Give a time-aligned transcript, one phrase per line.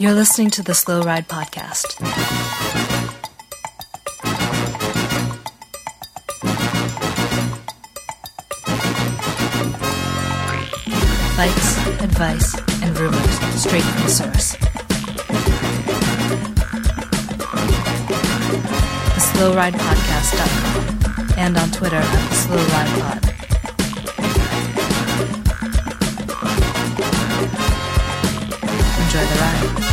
[0.00, 2.00] You're listening to the Slow Ride Podcast.
[11.36, 14.56] Bikes, advice, and rumors straight from the source.
[19.12, 23.20] The SlowRidePodcast.com and on Twitter at SlowRidePod.
[29.04, 29.89] Enjoy the ride.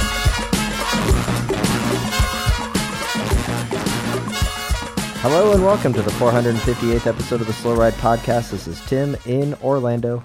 [5.22, 8.52] Hello and welcome to the 458th episode of the Slow Ride Podcast.
[8.52, 10.24] This is Tim in Orlando.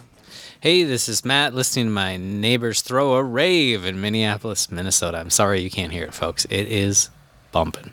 [0.61, 5.19] Hey, this is Matt listening to my neighbors throw a rave in Minneapolis, Minnesota.
[5.19, 6.45] I'm sorry you can't hear it, folks.
[6.47, 7.11] It is
[7.53, 7.93] bumping.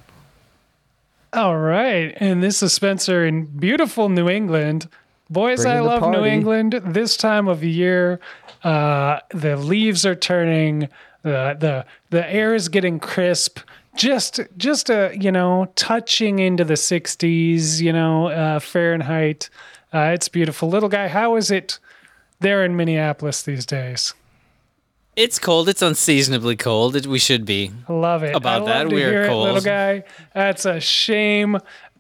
[1.34, 2.14] All right.
[2.18, 4.90] And this is Spencer in beautiful New England.
[5.30, 6.26] Boys, Bringing I the love New.
[6.26, 8.20] England this time of year.
[8.64, 10.90] Uh, the leaves are turning,
[11.24, 13.60] the, the, the air is getting crisp.
[14.00, 19.50] Just, just a you know, touching into the 60s, you know, uh, Fahrenheit.
[19.94, 20.70] Uh, it's beautiful.
[20.70, 21.80] Little guy, how is it
[22.40, 24.14] there in Minneapolis these days?
[25.18, 25.68] It's cold.
[25.68, 26.96] It's unseasonably cold.
[26.96, 27.72] It, we should be.
[27.90, 28.34] I love it.
[28.34, 30.06] About I that, love to we are hear it, little guy.
[30.34, 31.58] That's a shame.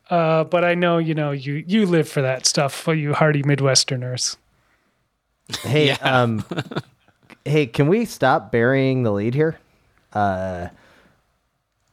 [0.09, 3.43] Uh, but I know you know you you live for that stuff for you hardy
[3.43, 4.37] Midwesterners.
[5.63, 6.45] Hey, um,
[7.45, 9.59] hey, can we stop burying the lead here?
[10.13, 10.69] Uh,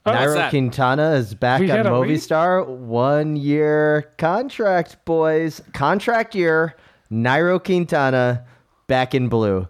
[0.06, 0.50] Oh, Nairo?
[0.50, 2.10] Quintana is back We on got a lead?
[2.10, 2.66] Movistar.
[2.66, 5.60] One year contract, boys.
[5.74, 6.76] Contract year.
[7.10, 8.44] Nairo Quintana
[8.86, 9.68] back in blue.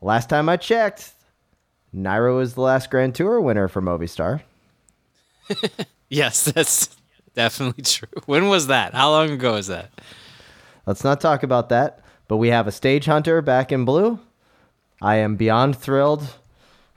[0.00, 1.12] Last time I checked,
[1.94, 4.42] Nairo was the last Grand Tour winner for Movistar.
[6.12, 6.88] Yes, that's
[7.36, 8.08] definitely true.
[8.26, 8.94] When was that?
[8.94, 9.92] How long ago was that?
[10.84, 12.00] Let's not talk about that.
[12.26, 14.18] But we have a stage hunter back in blue.
[15.00, 16.26] I am beyond thrilled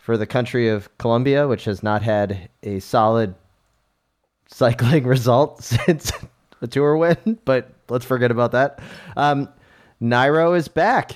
[0.03, 3.35] for the country of Colombia, which has not had a solid
[4.47, 6.11] cycling result since
[6.59, 7.39] the tour win.
[7.45, 8.79] But let's forget about that.
[9.15, 9.47] Um,
[10.01, 11.15] Nairo is back,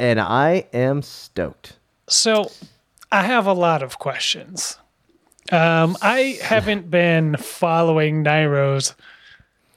[0.00, 1.78] and I am stoked.
[2.08, 2.50] So
[3.12, 4.78] I have a lot of questions.
[5.52, 8.96] Um, I haven't been following Nairo's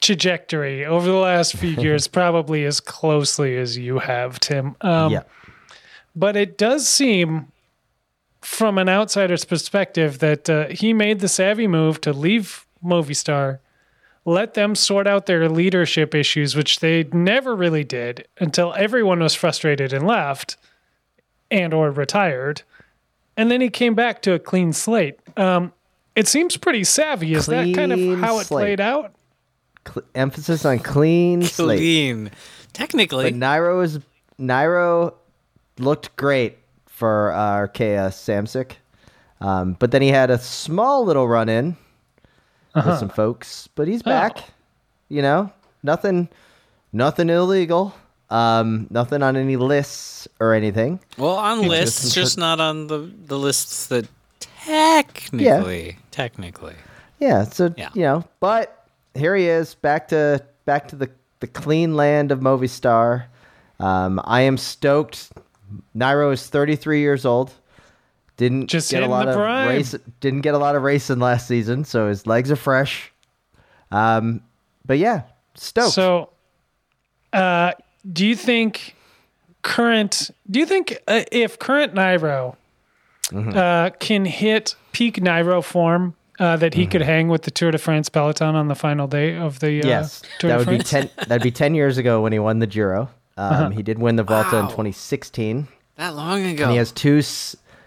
[0.01, 4.75] trajectory over the last few years, probably as closely as you have, Tim.
[4.81, 5.23] Um, yeah.
[6.15, 7.51] But it does seem,
[8.47, 13.59] from an outsider's perspective, that uh, he made the savvy move to leave Movistar,
[14.23, 19.35] let them sort out their leadership issues, which they never really did until everyone was
[19.35, 20.55] frustrated and left,
[21.51, 22.61] and or retired,
[23.35, 25.19] and then he came back to a clean slate.
[25.35, 25.73] Um,
[26.15, 27.33] it seems pretty savvy.
[27.33, 28.63] Is that kind of Clean how it slate.
[28.63, 29.13] played out?
[29.85, 31.79] Cl- emphasis on clean slate.
[31.79, 32.31] Clean.
[32.71, 33.25] Technically.
[33.25, 33.99] But Nairo is
[34.39, 35.13] Nairo
[35.77, 36.56] looked great
[36.97, 37.37] for uh,
[37.67, 38.73] Arkea Samsic,
[39.39, 41.77] um, but then he had a small little run in
[42.73, 43.67] with some folks.
[43.75, 44.39] But he's back.
[45.09, 45.51] You know,
[45.83, 46.27] nothing,
[46.91, 47.93] nothing illegal.
[48.31, 50.99] Um, nothing on any lists or anything.
[51.17, 54.07] well, on lists, just- just not on the, the lists that
[54.41, 56.75] technically, technically.
[57.19, 57.43] Yeah.
[57.43, 57.89] So Yeah.
[57.93, 61.09] you know, but here he is back to back to the
[61.39, 63.25] the clean land of Movistar.
[63.79, 65.31] Um, I am stoked.
[65.95, 67.51] Nairo is 33 years old.
[68.37, 69.67] Didn't Just get a lot of prime.
[69.69, 69.95] race.
[70.19, 73.11] Didn't get a lot of racing last season, so his legs are fresh.
[73.91, 74.41] Um,
[74.85, 75.23] but yeah,
[75.55, 75.93] stoked.
[75.93, 76.29] So,
[77.33, 77.71] uh,
[78.13, 78.95] do you think
[79.63, 80.29] current?
[80.49, 82.55] Do you think uh, if current Nairo
[83.31, 83.57] Mm-hmm.
[83.57, 86.91] uh, can hit peak Nairo form, uh, that he Mm-hmm.
[86.91, 89.87] could hang with the Tour de France peloton on the final day of the uh,
[89.87, 91.09] yes, Tour that de would be ten.
[91.27, 93.09] That'd be 10 years ago when he won the Giro.
[93.37, 93.69] Um, Uh-huh.
[93.69, 95.67] He did win the Volta in 2016.
[95.95, 96.63] That long ago.
[96.63, 97.21] And he has two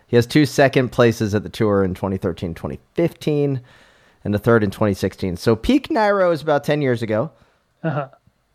[0.06, 3.60] he has two second places at the tour in 2013 2015
[4.24, 7.30] and a third in 2016 so peak nairo is about 10 years ago
[7.84, 8.08] Uh-huh.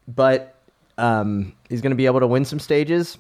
[0.07, 0.55] but
[0.97, 3.17] um, he's going to be able to win some stages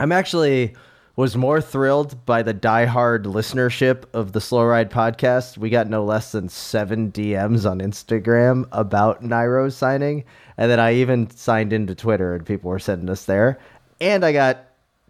[0.00, 0.74] i'm actually
[1.16, 6.04] was more thrilled by the diehard listenership of the slow ride podcast we got no
[6.04, 10.24] less than seven dms on instagram about nairo signing
[10.56, 13.58] and then i even signed into twitter and people were sending us there
[14.00, 14.66] and i got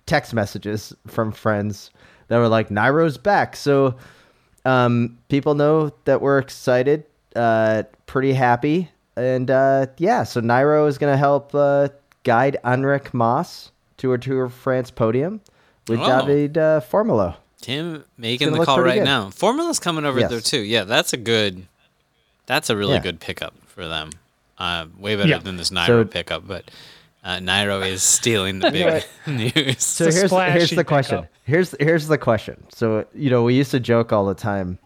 [0.07, 1.91] text messages from friends
[2.29, 3.57] that were like Nairo's back.
[3.57, 3.97] So
[4.65, 7.05] um, people know that we're excited,
[7.37, 10.25] uh, pretty happy, and uh, yeah.
[10.25, 11.89] So Nairo is going to help uh,
[12.23, 15.41] guide Enric Mas to a Tour of France podium
[15.89, 16.27] with Oh.
[16.27, 17.37] David uh, Formolo.
[17.61, 19.05] Tim making the call right good.
[19.05, 19.27] now.
[19.31, 20.31] Formolo's coming over Yes.
[20.31, 20.61] there too.
[20.61, 21.67] Yeah, that's a good.
[22.47, 23.01] That's a really Yeah.
[23.01, 24.11] good pickup for them.
[24.59, 25.39] Uh, way better Yeah.
[25.39, 26.71] than this Nairo So- pickup, but
[27.27, 29.83] Uh, Nairo is stealing the big news.
[29.83, 31.19] So here's here's the question.
[31.21, 31.27] up.
[31.45, 32.63] Here's here's the question.
[32.69, 34.79] So you know we used to joke all the time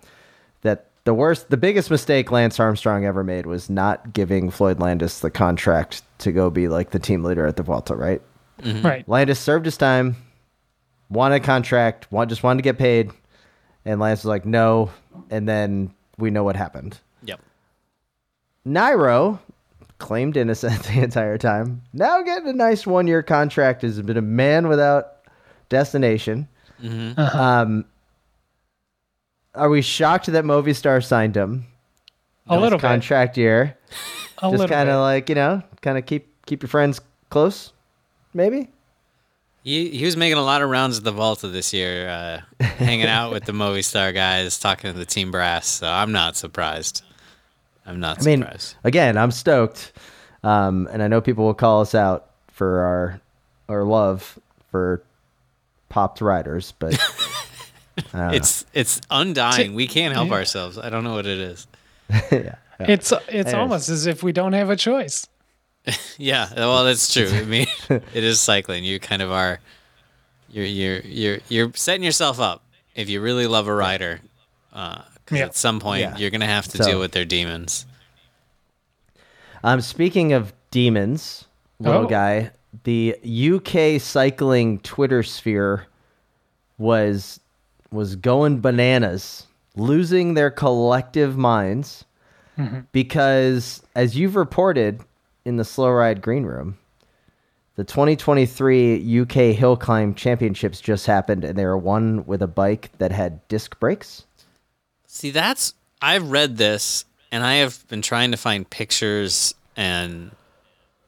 [0.62, 5.19] that the worst, the biggest mistake Lance Armstrong ever made was not giving Floyd Landis
[5.19, 7.97] the contract to go be like the team leader at the Vuelta.
[7.97, 8.23] Right?
[8.65, 9.03] Right.
[9.09, 10.15] Landis served his time,
[11.11, 13.11] wanted a contract, want, just wanted to get paid,
[13.85, 14.91] and Lance was like no,
[15.31, 16.99] and then we know what happened.
[17.25, 17.41] yep.
[18.67, 19.39] Nairo
[19.99, 21.83] claimed innocent the entire time.
[21.93, 25.15] Now getting a nice one year contract has been a man without
[25.69, 26.49] destination.
[27.17, 27.85] Um,
[29.55, 31.67] are we shocked that Movistar signed him?
[32.47, 32.83] A Nice little bit.
[32.87, 33.77] contract year.
[34.39, 37.01] A Just little kind of like you know, kind of keep keep your friends
[37.31, 37.73] close,
[38.35, 38.71] maybe.
[39.69, 43.06] He, he was making a lot of rounds at the Volta this year, uh, hanging
[43.06, 45.67] out with the Movistar guys, talking to the team brass.
[45.67, 47.05] So I'm not surprised.
[47.85, 48.47] I'm not I mean,
[48.85, 49.93] again, I'm stoked,
[50.43, 53.20] um, and I know people will call us out for our
[53.69, 54.38] our love
[54.70, 55.03] for
[55.91, 56.99] popped riders, but
[58.14, 59.75] It's it's undying.
[59.75, 60.79] We can't help ourselves.
[60.79, 61.67] I don't know what it is.
[62.32, 62.55] yeah.
[62.81, 63.55] It's it's Anyways.
[63.55, 65.26] almost as if we don't have a choice.
[66.19, 67.29] Yeah, well, that's true.
[67.32, 68.85] I mean, it is cycling.
[68.85, 69.61] You kind of are.
[70.50, 72.62] You're you're you're you're setting yourself up
[72.94, 74.20] if you really love a rider.
[74.70, 75.05] Because
[75.38, 75.44] Yeah.
[75.44, 76.17] at some point Yeah.
[76.17, 77.87] you're gonna have to So- deal with their demons.
[79.62, 81.44] Um, speaking of demons,
[81.81, 82.06] little Oh.
[82.06, 82.50] guy,
[82.85, 85.87] the UK cycling Twitter sphere
[86.79, 87.40] was
[87.90, 89.46] was going bananas,
[89.76, 92.05] losing their collective minds
[92.93, 95.00] because, as you've reported
[95.49, 96.77] in the Slow Ride Green Room,
[97.77, 102.91] the 2023 UK Hill Climb Championships just happened, and they were won with a bike
[102.99, 104.25] that had disc brakes.
[105.06, 105.73] See, that's
[106.03, 110.33] I've read this and I have been trying to find pictures and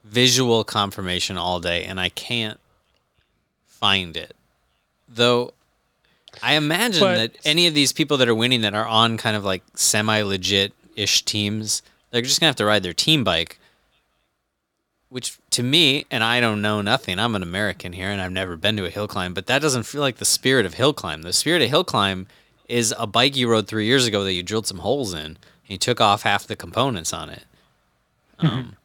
[0.05, 2.59] visual confirmation all day and I can't
[3.67, 4.35] find it.
[5.07, 5.53] Though
[6.43, 9.37] I imagine But- that any of these people that are winning that are on kind
[9.37, 13.60] of like semi legit ish teams, they're just gonna have to ride their team bike.
[15.11, 18.57] Which to me, and I don't know nothing, I'm an American here and I've never
[18.57, 21.23] been to a hill climb, but that doesn't feel like the spirit of hill climb.
[21.23, 22.29] The spirit of hill climb
[22.69, 25.37] is a bike you rode three years ago that you drilled some holes in and
[25.67, 27.43] you took off half the components on it.
[28.39, 28.77] Um,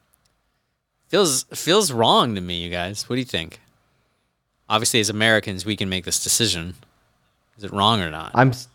[1.09, 3.07] feels feels wrong to me, you guys.
[3.07, 3.61] What do you think?
[4.67, 6.73] Obviously, as Americans, we can make this decision.
[7.57, 8.31] Is it wrong or not?
[8.33, 8.67] I'm s-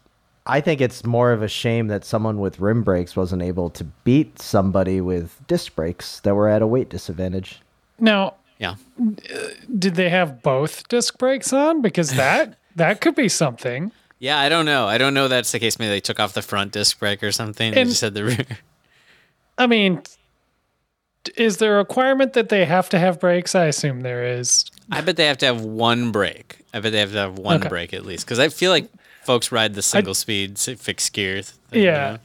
[0.47, 3.85] I think it's more of a shame that someone with rim brakes wasn't able to
[4.05, 7.61] beat somebody with disc brakes that were at a weight disadvantage.
[7.99, 8.77] Now, yeah.
[9.79, 11.83] did they have both disc brakes on?
[11.83, 13.93] Because that that could be something.
[14.19, 14.87] Yeah, I don't know.
[14.87, 15.79] I don't know that's the case.
[15.79, 17.73] Maybe they took off the front disc brake or something.
[17.75, 18.47] They And- just had the rear.
[19.59, 20.03] I mean,
[21.37, 23.55] is there a requirement that they have to have brakes?
[23.55, 24.65] I assume there is.
[24.91, 26.61] I bet they have to have one brake.
[26.73, 27.69] I bet they have to have one Okay.
[27.69, 28.25] brake at least.
[28.25, 28.89] Because I feel like
[29.22, 31.50] folks ride the single speed s- fixed gears.
[31.70, 32.11] thing, you Yeah.
[32.12, 32.19] know?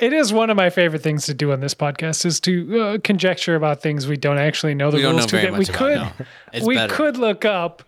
[0.00, 2.98] It is one of my favorite things to do on this podcast is to uh,
[3.04, 5.30] conjecture about things we don't actually know the We rules know to.
[5.30, 6.26] very That we much about, could
[6.60, 6.66] no.
[6.66, 6.94] We better.
[6.94, 7.84] could look up,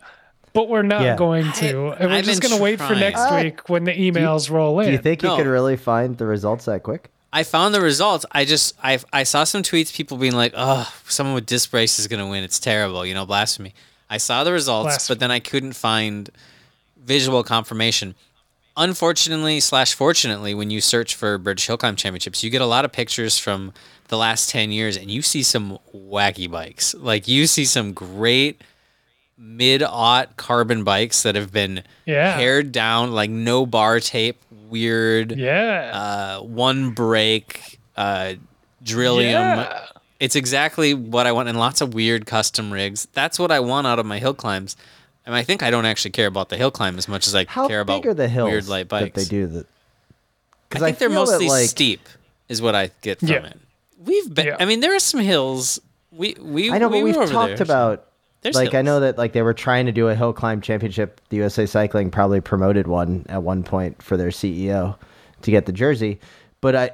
[0.52, 1.16] but we're not Yeah.
[1.16, 1.88] going to.
[1.98, 4.78] and we're I've just going to wait for next Uh, week when the emails roll
[4.80, 4.86] in.
[4.86, 5.32] Do you think No.
[5.36, 7.10] you could really find the results that quick?
[7.32, 8.24] I found the results.
[8.30, 11.98] I just I I saw some tweets, people being like, "Oh, someone with disc brakes
[11.98, 12.44] is gonna win.
[12.44, 13.74] It's terrible." You know, blasphemy.
[14.08, 15.14] I saw the results, Blasphemy.
[15.16, 16.30] but then I couldn't find
[17.04, 18.14] visual confirmation.
[18.76, 22.85] Unfortunately slash fortunately, when you search for British Hill Climb Championships, you get a lot
[22.85, 23.73] of pictures from
[24.09, 26.95] the last ten years, and you see some wacky bikes.
[26.95, 28.61] Like you see some great
[29.38, 32.37] mid-aught carbon bikes that have been Yeah.
[32.37, 35.90] pared down, like no bar tape, weird yeah.
[36.38, 38.35] uh, one break, uh,
[38.83, 39.30] drillium.
[39.42, 39.87] Yeah.
[40.21, 43.06] It's exactly what I want, and lots of weird custom rigs.
[43.12, 44.75] That's what I want out of my hill climbs.
[45.26, 47.45] And I think I don't actually care about the hill climb as much as I
[47.49, 49.25] How care about big are the hills weird light that bikes.
[49.25, 49.66] they do that?
[50.73, 52.09] I think they're mostly like, steep,
[52.49, 53.47] is what I get from Yeah.
[53.47, 53.59] it.
[54.04, 54.47] We've been.
[54.47, 54.56] Yeah.
[54.61, 55.80] I mean, there are some hills.
[56.12, 57.62] We we I know, we but we've talked there.
[57.62, 58.06] about
[58.42, 61.21] There's like I know that like they were trying to do a hill climb championship.
[61.30, 64.97] The USA Cycling probably promoted one at one point for their CEO
[65.42, 66.21] to get the jersey,
[66.61, 66.90] but I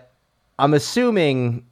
[0.58, 1.64] I'm assuming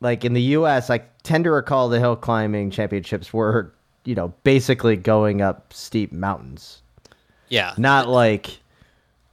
[0.00, 3.72] like in the US, I tend to recall the hill climbing championships were
[4.04, 6.82] you know basically going up steep mountains,
[7.48, 8.58] Yeah, not like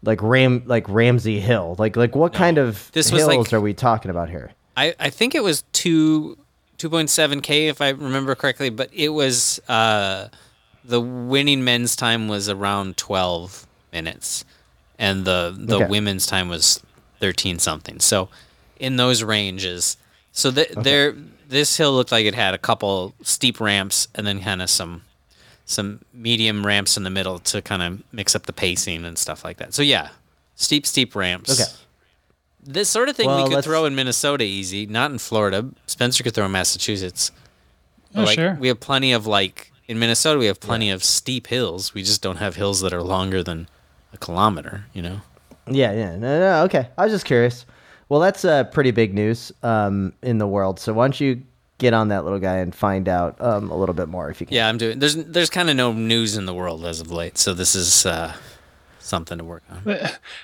[0.04, 1.76] like Ram like Ramsey Hill.
[1.78, 4.52] Like like what kind of This was, hills like- are we talking about here?
[4.78, 6.38] I, I think it was two
[6.78, 10.30] two point seven k if I remember correctly, but it was uh,
[10.86, 14.46] the winning men's time was around twelve minutes,
[14.98, 15.88] and the the Okay.
[15.88, 16.82] women's time was
[17.20, 18.00] thirteen something.
[18.00, 18.30] So
[18.80, 19.98] in those ranges,
[20.32, 21.14] so th- they're
[21.50, 25.04] this hill looked like it had a couple steep ramps and then kind of some
[25.66, 29.44] some medium ramps in the middle to kind of mix up the pacing and stuff
[29.44, 29.74] like that.
[29.74, 30.10] So yeah,
[30.56, 31.52] steep steep ramps.
[31.60, 31.70] Okay.
[32.64, 35.70] This sort of thing Well, we could let's- throw in Minnesota easy, not in Florida.
[35.88, 37.32] Spencer could throw in Massachusetts.
[38.16, 38.58] Oh, like, sure.
[38.60, 41.94] We have plenty of like in Minnesota we have plenty of steep hills.
[41.94, 43.68] We just don't have hills that are longer than
[44.14, 45.22] a kilometer, you know.
[45.68, 46.16] Yeah, yeah.
[46.16, 46.90] No, no, okay.
[46.98, 47.66] I was just curious.
[48.10, 50.80] Well, that's uh, pretty big news um, in the world.
[50.80, 51.44] So why don't you
[51.78, 54.48] get on that little guy and find out um, a little bit more if you
[54.48, 54.56] can.
[54.56, 55.00] Yeah, I'm doing.
[55.00, 58.06] There's there's kind of no news in the world as of late, so this is
[58.06, 58.34] uh,
[59.00, 59.98] something to work on.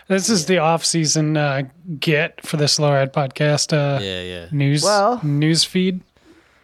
[0.08, 1.64] This is the off-season uh,
[2.00, 4.48] get for the Slow Ride podcast uh, Yeah, yeah.
[4.52, 6.02] news Well- news feed.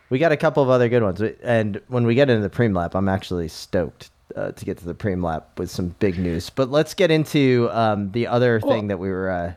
[0.09, 1.21] We got a couple of other good ones.
[1.41, 4.85] And when we get into the preem lap, I'm actually stoked uh, to get to
[4.85, 6.49] the preem lap with some big news.
[6.49, 9.31] But let's get into um, the other thing that we were.
[9.31, 9.53] Uh...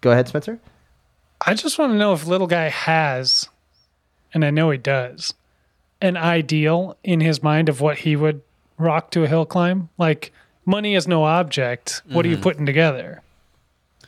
[0.00, 0.58] Go ahead, Spencer.
[1.40, 3.48] I just want to know if little guy has,
[4.34, 5.34] and I know he does,
[6.00, 8.42] an ideal in his mind of what he would
[8.76, 9.88] rock to a hill climb.
[9.98, 10.32] Like
[10.64, 12.02] money is no object.
[12.08, 12.42] What are you mm-hmm.
[12.42, 13.22] putting together?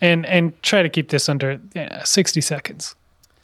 [0.00, 2.94] And and try to keep this under yeah, sixty seconds.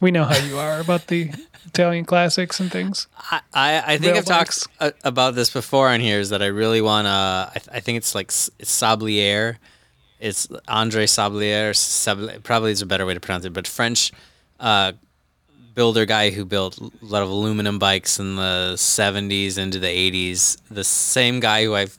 [0.01, 1.31] We know how you are about the
[1.67, 3.07] Italian classics and things.
[3.31, 6.19] I, I, I think Rail I've talked a, about this before on here.
[6.21, 7.11] Is that I really want to?
[7.11, 9.57] I, th- I think it's like it's Sablier.
[10.21, 11.71] It's Andre Sablier.
[11.73, 14.13] Sabli- probably is a better way to pronounce it, but French
[14.59, 14.93] uh,
[15.75, 20.57] builder guy who built a lot of aluminum bikes in the 70s into the 80s.
[20.71, 21.99] The same guy who I've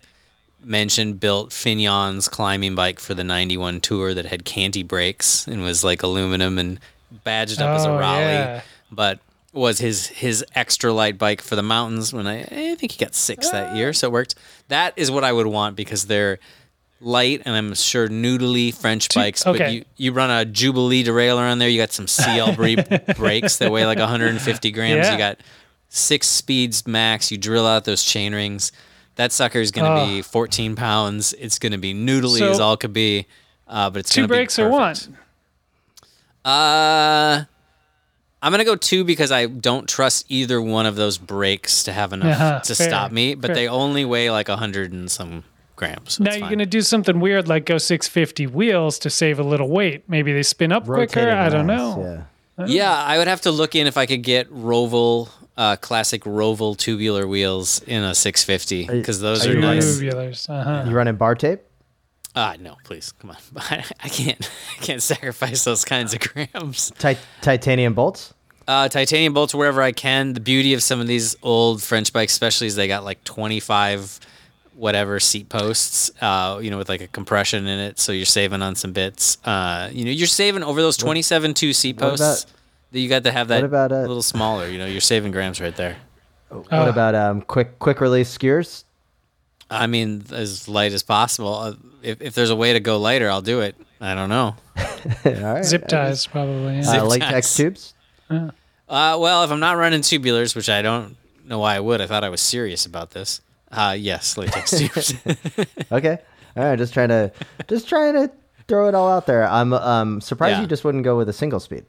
[0.64, 5.84] mentioned built Fignon's climbing bike for the 91 tour that had canty brakes and was
[5.84, 6.80] like aluminum and
[7.24, 8.62] badged up as a Oh, Raleigh yeah.
[8.92, 9.20] but
[9.54, 13.16] was his his extra light bike for the mountains when I I think he got
[13.16, 14.36] six that year, so it worked.
[14.68, 16.38] That is what I would want because they're
[17.00, 19.44] light and I'm sure noodly French bikes.
[19.44, 23.72] But you, you run a Jubilee derailleur on there, you got some CL brakes that
[23.72, 25.06] weigh like 150 grams.
[25.06, 25.12] Yeah.
[25.12, 25.40] You got
[25.90, 27.32] six speeds max.
[27.32, 28.72] You drill out those chain rings.
[29.16, 31.34] That sucker is going to be 14 pounds.
[31.34, 33.28] It's going to be noodly So- as all could be.
[33.68, 34.96] Uh, but it's Two brakes or one?
[36.46, 37.44] Uh,
[38.42, 42.14] I'm gonna go two because I don't trust either one of those brakes to have
[42.14, 43.36] enough Uh-huh, to fair, stop me.
[43.36, 43.56] But fair.
[43.56, 45.44] they only weigh like a hundred and some
[45.78, 46.14] grams.
[46.16, 46.50] So Now you're fine.
[46.52, 50.04] gonna do something weird like go 650 wheels to save a little weight.
[50.10, 51.22] Maybe they spin up quicker.
[51.22, 52.26] Rotating I don't mass, know.
[52.60, 52.66] Yeah.
[52.66, 56.76] Yeah, I would have to look in if I could get Roval, uh, classic Roval
[56.76, 60.00] tubular wheels in a 650 because those are are, you running- nice.
[60.00, 60.50] Tubulars.
[60.50, 60.90] Uh-huh.
[60.90, 61.60] You running bar tape?
[62.36, 63.38] Ah, no, please, come on.
[63.56, 66.92] I, I can't, I can't sacrifice those kinds of grams.
[67.00, 68.34] Ti- titanium bolts?
[68.68, 70.34] Uh, titanium bolts wherever I can.
[70.34, 74.20] The beauty of some of these old French bikes, especially, is they got like 25
[74.78, 78.00] whatever seat posts, uh, you know, with like a compression in it.
[78.00, 79.38] So you're saving on some bits.
[79.44, 82.44] Uh, you know, you're saving over those 27 two seat what posts.
[82.44, 82.54] about-
[82.94, 84.70] that you got to have that about, uh, a little smaller.
[84.70, 85.98] You know, you're saving grams right there.
[86.48, 88.86] What Uh, about um, quick quick release skewers?
[89.70, 91.54] I mean, as light as possible.
[91.54, 93.76] Uh, if, if there's a way to go lighter, I'll do it.
[94.00, 94.56] I don't know.
[95.26, 95.66] All right.
[95.66, 96.76] Zip ties, probably.
[96.76, 96.80] yeah.
[96.80, 97.94] Uh, Zip latex tubes?
[98.30, 98.52] Uh,
[98.88, 102.24] well, if I'm not running tubulars, which I don't know why I would, I thought
[102.24, 103.42] I was serious about this.
[103.72, 105.14] Uh, yes, latex tubes.
[105.92, 106.18] Okay.
[106.56, 106.78] All right.
[106.78, 107.32] Just trying to
[107.68, 108.32] just trying to
[108.68, 109.48] throw it all out there.
[109.48, 110.62] I'm um surprised Yeah.
[110.62, 111.86] you just wouldn't go with a single speed.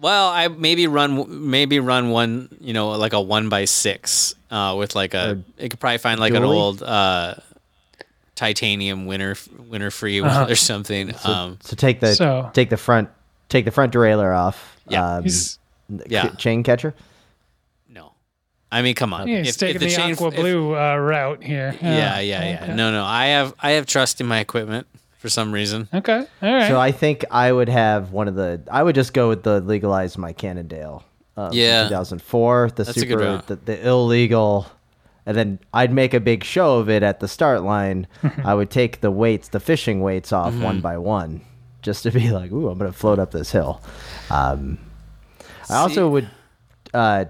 [0.00, 4.74] Well, I maybe run maybe run one, you know, like a one by six, uh,
[4.78, 5.42] with like a.
[5.58, 7.34] You could probably find like an old uh,
[8.34, 9.36] titanium winter
[9.68, 10.46] winter free Uh-huh.
[10.50, 11.14] or something.
[11.24, 13.08] um, So take the So- take the front
[13.48, 14.76] take the front derailleur off.
[14.88, 15.16] Yeah.
[15.16, 15.58] Um, He's,
[15.90, 16.28] c- Yeah.
[16.30, 16.94] chain catcher.
[18.72, 19.28] No, I mean, come on.
[19.28, 21.74] yeah, he's If- if taking the, chain- aqua if- blue uh, route here.
[21.82, 22.60] yeah, yeah, yeah.
[22.64, 22.74] okay.
[22.74, 23.04] No, no.
[23.04, 24.86] I have I have trust in my equipment
[25.18, 25.88] for some reason.
[25.94, 26.26] Okay.
[26.42, 26.68] All right.
[26.68, 28.60] So I think I would have one of the.
[28.70, 31.04] I would just go with the legalize my Cannondale.
[31.36, 31.84] Um, Yeah.
[31.88, 34.66] 2004, the That's a good super, the, the illegal,
[35.26, 38.06] and then I'd make a big show of it at the start line.
[38.44, 40.62] I would take the weights, the fishing weights off Mm-hmm.
[40.62, 41.42] one by one,
[41.82, 43.82] just to be like, "Ooh, I'm gonna float up this hill."
[44.30, 44.78] Um,
[45.68, 46.28] I also would
[46.94, 47.26] uh,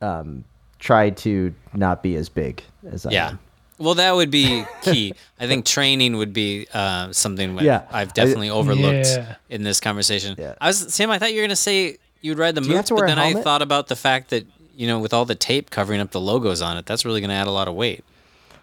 [0.00, 0.44] um,
[0.78, 3.28] try to not be as big as I Yeah.
[3.30, 3.38] am.
[3.78, 5.14] Well, that would be key.
[5.38, 7.82] I think training would be uh, something that Yeah.
[7.90, 9.34] I've definitely overlooked Yeah.
[9.48, 10.36] in this conversation.
[10.38, 10.54] Yeah.
[10.60, 11.10] I was Sam.
[11.10, 13.18] I thought you were gonna say you'd ride the you have moots, to but then
[13.18, 16.20] I thought about the fact that you know, with all the tape covering up the
[16.20, 18.04] logos on it, that's really gonna add a lot of weight.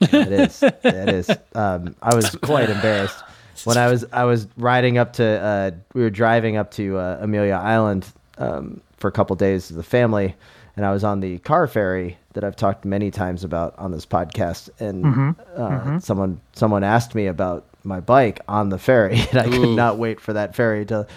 [0.01, 0.61] it is.
[0.63, 1.29] It is.
[1.55, 3.17] Um, I was quite embarrassed
[3.63, 5.25] when I was I was riding up to.
[5.25, 8.05] Uh, we were driving up to uh, Amelia Island
[8.37, 10.35] um, for a couple days as a family,
[10.77, 14.05] and I was on the car ferry that I've talked many times about on this
[14.05, 14.69] podcast.
[14.79, 19.59] And uh, someone someone asked me about my bike on the ferry, and I Ooh.
[19.59, 21.07] could not wait for that ferry to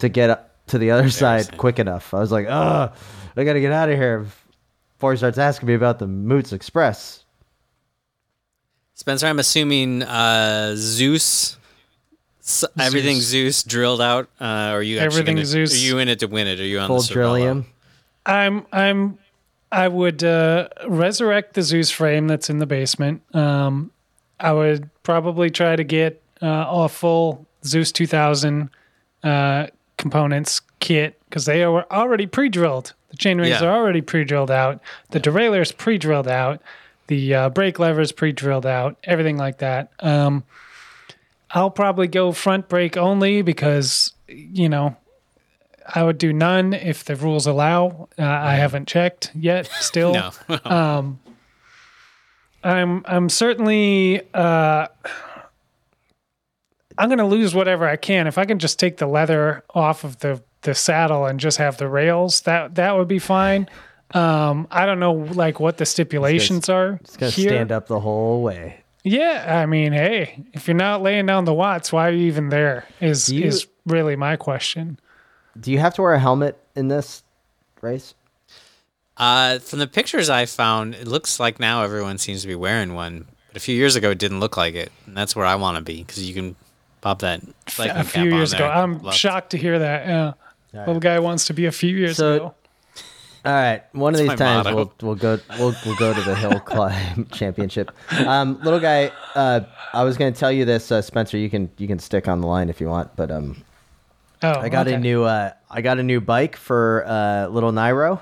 [0.00, 2.12] to get to the other side quick enough.
[2.12, 2.92] I was like, oh,
[3.36, 4.26] I got to get out of here
[4.96, 7.24] before he starts asking me about the Moots Express.
[8.94, 11.56] Spencer, I'm assuming uh, Zeus.
[12.40, 14.28] s everything Zeus drilled out.
[14.40, 15.74] Uh, are you actually Everything gonna, Zeus.
[15.74, 16.60] Are you in it to win it?
[16.60, 17.12] Are you on Full the Cervelo?
[17.12, 17.66] Drillium.
[18.26, 19.18] I'm I'm
[19.72, 23.22] I would uh, resurrect the Zeus frame that's in the basement.
[23.34, 23.90] Um,
[24.38, 28.68] I would probably try to get uh, a full Zeus 2000
[29.22, 29.66] uh,
[29.96, 32.92] components kit because they are already pre-drilled.
[33.10, 33.64] The chain rings Yeah.
[33.66, 34.80] are already pre-drilled out.
[35.10, 36.60] The derailleur's pre-drilled out.
[37.08, 38.96] The uh, brake lever's pre-drilled out.
[39.04, 39.90] Everything like that.
[40.00, 40.44] Um,
[41.50, 44.96] I'll probably go front brake only because you know
[45.94, 48.08] I would do none if the rules allow.
[48.18, 49.66] Uh, I haven't checked yet.
[49.80, 50.12] Still,
[50.48, 51.16] No.
[52.64, 54.88] I'm I'm certainly uh,
[56.98, 60.02] I'm going to lose whatever I can if I can just take the leather off
[60.04, 62.40] of the the saddle and just have the rails.
[62.42, 63.68] That that would be fine.
[64.12, 67.50] Um, I don't know like what the stipulations are It's gonna here.
[67.50, 68.82] stand up the whole way.
[69.04, 72.48] Yeah, I mean, hey, if you're not laying down the watts, why are you even
[72.48, 72.84] there?
[73.00, 74.98] Is you- is really my question.
[75.58, 77.22] Do you have to wear a helmet in this
[77.80, 78.14] race?
[79.16, 82.94] Uh, from the pictures I found, it looks like now everyone seems to be wearing
[82.94, 83.26] one.
[83.48, 85.76] But a few years ago, it didn't look like it, and that's where I want
[85.78, 86.54] to be because you can
[87.00, 88.66] pop that cycling a cap few on years ago.
[88.68, 90.06] I'm Love- shocked to hear that.
[90.06, 90.32] Yeah,
[90.86, 92.54] little guy wants to be a few years So- ago.
[93.46, 94.74] All right, one of these times motto.
[94.74, 97.92] we'll we'll go we'll we'll go to the hill climb championship.
[98.26, 99.60] Um, little guy, uh,
[99.92, 101.38] I was going to tell you this, uh, Spencer.
[101.38, 103.62] You can you can stick on the line if you want, but um,
[104.54, 108.20] Oh, I got a new uh, I got a new bike for uh, little Nairo.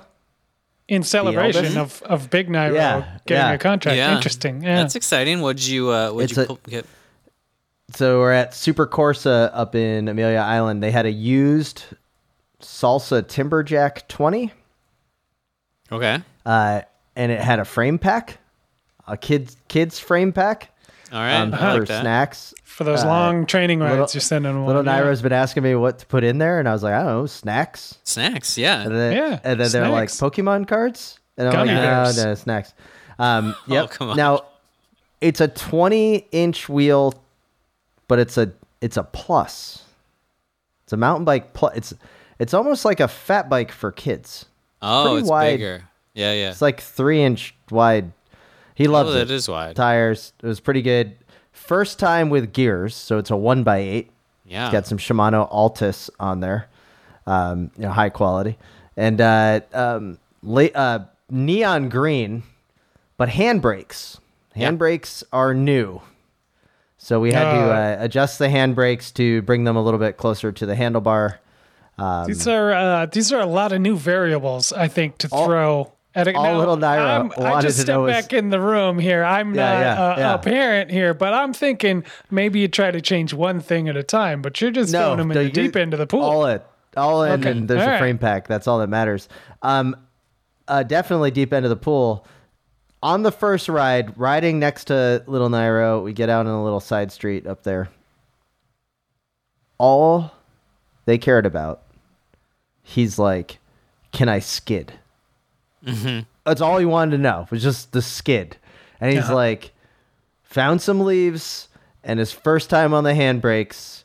[0.88, 3.52] in celebration of, of Big Nairo Yeah, getting yeah.
[3.52, 3.97] a contract.
[3.97, 4.14] Yeah.
[4.16, 4.62] Interesting.
[4.62, 4.76] Yeah.
[4.76, 5.40] That's exciting.
[5.40, 6.87] What'd you uh, what'd It's you a- pull, get?
[7.95, 10.83] So we're at Super Corsa up in Amelia Island.
[10.83, 11.85] They had a used
[12.61, 14.50] Salsa Timberjack 20,
[15.93, 16.19] Okay.
[16.47, 16.81] uh,
[17.14, 18.38] and it had a frame pack,
[19.07, 20.75] a kids kids frame pack
[21.12, 21.35] All right.
[21.35, 22.01] um, I for like that.
[22.01, 22.55] snacks.
[22.75, 24.67] For those uh, long training rides little- you're sending one.
[24.67, 24.97] Little yeah.
[24.97, 27.07] Nairo's been asking me what to put in there, and I was like, I don't
[27.07, 27.99] know, snacks.
[28.03, 28.59] Snacks.
[28.59, 28.83] Yeah.
[28.83, 30.09] And then, Yeah, and then they're like.
[30.09, 32.17] Pokemon cards, and I'm Gummy like, bears.
[32.19, 32.75] no, no, snacks.
[33.21, 33.85] Um, yep.
[33.85, 34.17] Oh, come on.
[34.17, 34.47] Now,
[35.21, 37.15] it's a 20 inch wheel,
[38.09, 39.85] but it's a it's a plus.
[40.83, 41.77] It's a mountain bike plus.
[41.77, 41.95] It's
[42.41, 44.47] it's almost like a fat bike for kids.
[44.83, 45.51] oh, pretty it's wide.
[45.53, 45.85] bigger.
[46.15, 46.51] Yeah, yeah.
[46.51, 48.11] It's like three inch wide.
[48.75, 49.27] He loves oh, it.
[49.27, 49.77] that is wide.
[49.77, 50.33] Tires.
[50.43, 51.17] It was pretty good.
[51.55, 54.11] First time with gears, so it's a one by eight.
[54.45, 54.67] Yeah.
[54.67, 56.69] It's got some Shimano Altus on there,
[57.27, 58.59] um, you know, high quality,
[58.97, 62.43] and uh, um, la- uh, neon green,
[63.17, 64.19] but handbrakes.
[64.55, 64.71] Yeah.
[64.71, 66.03] Handbrakes are new,
[66.99, 67.73] so we had to Uh.
[67.73, 71.38] uh, adjust the handbrakes to bring them a little bit closer to the handlebar.
[71.97, 74.73] Um, These are uh, these are a lot of new variables.
[74.73, 75.93] I think to All- throw.
[76.16, 78.50] At a, all now, little Nairo I'm- I just to step know is- back in
[78.50, 79.24] the room here.
[79.24, 80.35] I'm Yeah, not yeah, uh, yeah.
[80.35, 84.03] a parent here, but I'm thinking maybe you try to change one thing at a
[84.05, 84.40] time.
[84.40, 86.22] But you're just throwing them in the deep end of the pool.
[86.22, 86.64] All it,
[86.96, 87.98] all in, Okay, and there's all a right.
[87.98, 88.46] frame pack.
[88.46, 89.29] That's all that matters.
[89.62, 89.96] Um,
[90.68, 92.24] uh, definitely deep end of the pool.
[93.03, 96.81] On the first ride, riding next to Little Nairo, we get out on a little
[96.81, 97.88] side street up there.
[99.79, 100.31] All
[101.05, 101.83] they cared about,
[102.83, 103.59] he's like,
[104.12, 104.94] "Can I skid?"
[106.44, 108.57] That's all he wanted to know was just the skid,
[109.01, 109.35] and he's Uh-huh.
[109.35, 109.73] like,
[110.42, 111.68] found some leaves,
[112.03, 114.05] and his first time on the handbrakes.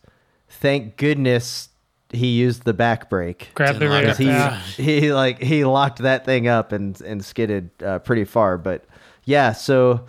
[0.50, 1.70] Thank goodness
[2.12, 3.50] he used the back brake.
[3.54, 4.36] Grab the Didn't like rig it.
[4.36, 8.58] up He he like he locked that thing up and and skidded uh, pretty far.
[8.58, 8.84] But
[9.26, 10.06] yeah, so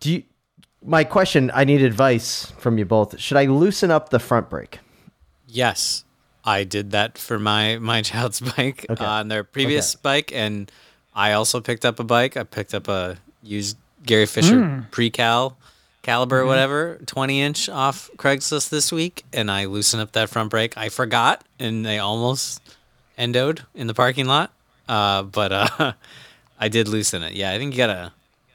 [0.00, 0.22] do you?
[0.82, 3.18] My question, I need advice from you both.
[3.20, 4.78] Should I loosen up the front brake?
[5.46, 6.04] Yes,
[6.44, 9.04] I did that for my my child's bike Okay.
[9.04, 10.70] on their previous bike, and
[11.14, 12.36] I also picked up a bike.
[12.36, 15.56] I picked up a used Gary Fisher pre-cal
[16.02, 20.50] caliber, or whatever, twenty inch off Craigslist this week, and I loosened up that front
[20.50, 20.76] brake.
[20.78, 22.60] I forgot, and they almost
[23.18, 24.50] endoed in the parking lot.
[24.88, 25.92] Uh, but uh,
[26.58, 27.34] I did loosen it.
[27.34, 28.12] Yeah, I think you gotta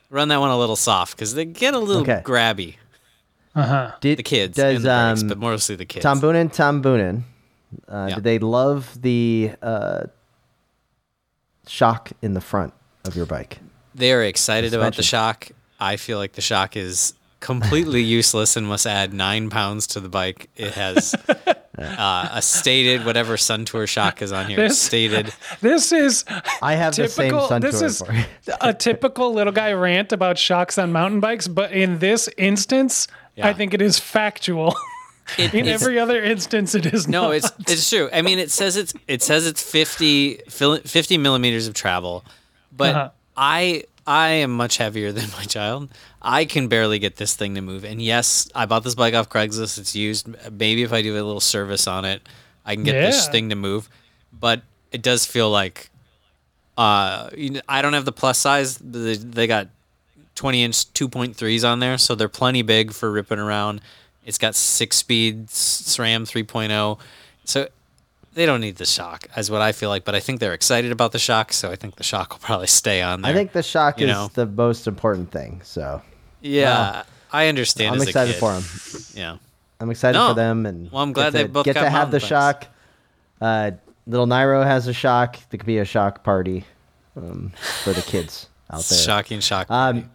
[0.10, 2.22] run that one a little soft because they get a little Okay.
[2.26, 2.76] grabby.
[4.02, 6.04] Did The kids does and the brakes, um, but mostly the kids.
[6.04, 7.22] Tom Boonen Tom Boonen?
[7.88, 8.16] Uh, Yeah.
[8.16, 10.04] Did they love the uh,
[11.68, 12.74] shock in the front
[13.06, 13.60] of your bike?
[13.94, 15.50] They are excited about the shock.
[15.80, 20.10] I feel like the shock is completely useless and must add nine pounds to the
[20.10, 20.50] bike.
[20.56, 21.16] It has
[21.78, 24.58] uh, a stated whatever Sun Tour shock is on here.
[24.58, 25.34] This- stated.
[25.62, 26.26] This is
[26.62, 27.48] I have the same typical.
[27.48, 28.04] Sun This is
[28.62, 33.48] a typical little guy rant about shocks on mountain bikes, but in this instance, Yeah.
[33.48, 34.76] I think it is factual.
[35.38, 37.36] it, In every other instance, it is no, not.
[37.36, 38.10] it's it's true.
[38.14, 42.24] I mean, it says it's it says it's 50, 50 millimeters of travel,
[42.76, 43.10] but Uh-huh.
[43.38, 45.90] I I am much heavier than my child.
[46.22, 47.84] I can barely get this thing to move.
[47.84, 49.78] And yes, I bought this bike off Craigslist.
[49.80, 50.28] It's used.
[50.52, 52.22] Maybe if I do a little service on it,
[52.66, 53.90] I can get this thing to move.
[54.32, 54.62] But
[54.92, 55.90] it does feel like
[56.78, 58.78] uh, you know, I don't have the plus size.
[58.78, 59.70] They, they got
[60.36, 63.82] 20 inch 2.3s on there, so they're plenty big for ripping around.
[64.26, 67.00] It's got six speed SRAM 3.0,
[67.44, 67.68] so
[68.34, 70.04] they don't need the shock, as what I feel like.
[70.04, 72.68] But I think they're excited about the shock, so I think the shock will probably
[72.68, 73.32] stay on there.
[73.32, 74.30] I think the shock you is know.
[74.34, 75.62] the most important thing.
[75.64, 76.02] So
[76.42, 77.96] yeah, I understand.
[77.96, 78.64] I'm excited for them.
[79.14, 79.38] Yeah,
[79.80, 80.30] I'm excited No.
[80.30, 82.28] for them, and Well, I'm glad get they both get to have the bikes.
[82.28, 82.68] shock.
[83.40, 83.72] Uh,
[84.08, 85.38] little Nairo has a shock.
[85.50, 86.66] There could be a shock party
[87.16, 87.52] um,
[87.84, 88.98] for the kids out there.
[89.00, 89.70] shocking shock.
[89.70, 90.10] Um,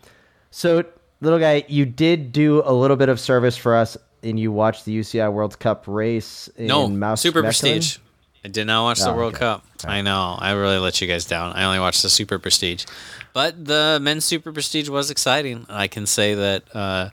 [0.51, 0.85] so,
[1.21, 4.85] little guy, you did do a little bit of service for us, and you watched
[4.85, 7.45] the UCI World Cup race in no, Mouse Super Mechelen?
[7.45, 7.99] Prestige.
[8.45, 9.41] I did not watch the Oh, World okay.
[9.41, 9.65] Cup.
[9.85, 10.37] I know.
[10.39, 11.53] I really let you guys down.
[11.53, 12.87] I only watched the Super Prestige.
[13.35, 15.67] But the men's Super Prestige was exciting.
[15.69, 17.11] I can say that uh,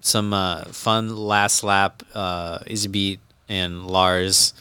[0.00, 4.54] some uh, fun last lap, uh, Iserbyt and Lars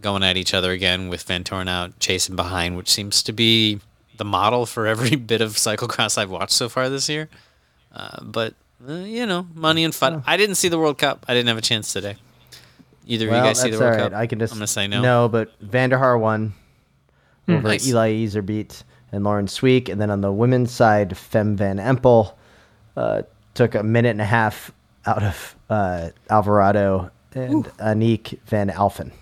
[0.00, 3.80] going at each other again with Van Torn out chasing behind, which seems to be
[4.16, 7.28] the model for every bit of cyclocross I've watched so far this year.
[7.94, 8.54] Uh, but,
[8.88, 10.22] uh, you know, money and fun.
[10.26, 11.24] I didn't see the World Cup.
[11.28, 12.16] I didn't have a chance today.
[13.06, 14.10] Either of you guys see the World all right.
[14.10, 14.18] Cup?
[14.18, 15.00] I can just I'm gonna say no.
[15.00, 16.54] No, but Vanderhaar won
[17.48, 17.66] over Hmm.
[17.66, 17.86] Nice.
[17.86, 22.32] Eli Iserbyt and Lauren Sweeck, and then on the women's side, Fem Van Empel
[22.96, 23.22] uh,
[23.54, 24.72] took a minute and a half
[25.06, 29.12] out of uh, Alvarado and Aniek Van Alphen.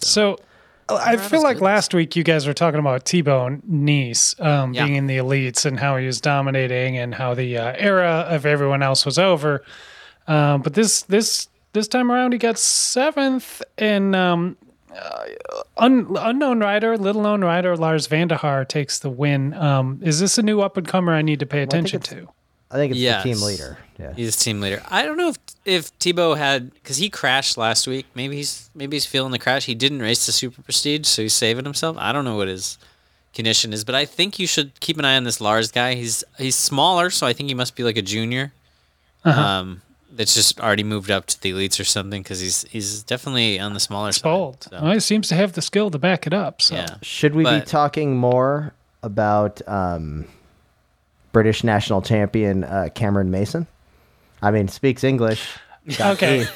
[0.00, 0.38] So
[0.90, 4.84] I feel like last week you guys were talking about T-Bone Nice um, Yeah.
[4.84, 8.46] being in the elites and how he was dominating and how the uh, era of
[8.46, 9.62] everyone else was over.
[10.26, 14.56] Um, but this this this time around he got seventh and um,
[14.94, 15.24] uh,
[15.76, 19.52] un, unknown rider, little known rider Lars Vanderhaar takes the win.
[19.54, 22.28] Um, is this a new up and comer I need to pay attention it's- to?
[22.70, 23.22] I think it's Yes.
[23.22, 23.78] the team leader.
[23.98, 24.12] Yeah.
[24.14, 24.82] He's team leader.
[24.88, 28.06] I don't know if if Thibau had because he crashed last week.
[28.14, 29.64] Maybe he's maybe he's feeling the crash.
[29.66, 31.96] He didn't race the Super Prestige, so he's saving himself.
[31.98, 32.78] I don't know what his
[33.34, 35.94] condition is, but I think you should keep an eye on this Lars guy.
[35.94, 38.52] He's he's smaller, so I think he must be like a junior.
[39.24, 43.58] Um, that's just already moved up to the elites or something because he's he's definitely
[43.60, 44.24] on the smaller It's side.
[44.24, 44.62] bold.
[44.70, 46.62] so, Well, he seems to have the skill to back it up.
[46.62, 46.76] So.
[46.76, 46.96] yeah.
[47.02, 50.24] Should we be talking more about um,
[51.38, 53.68] British national champion uh, Cameron Mason?
[54.42, 55.48] I mean, speaks English.
[55.98, 56.46] Okay.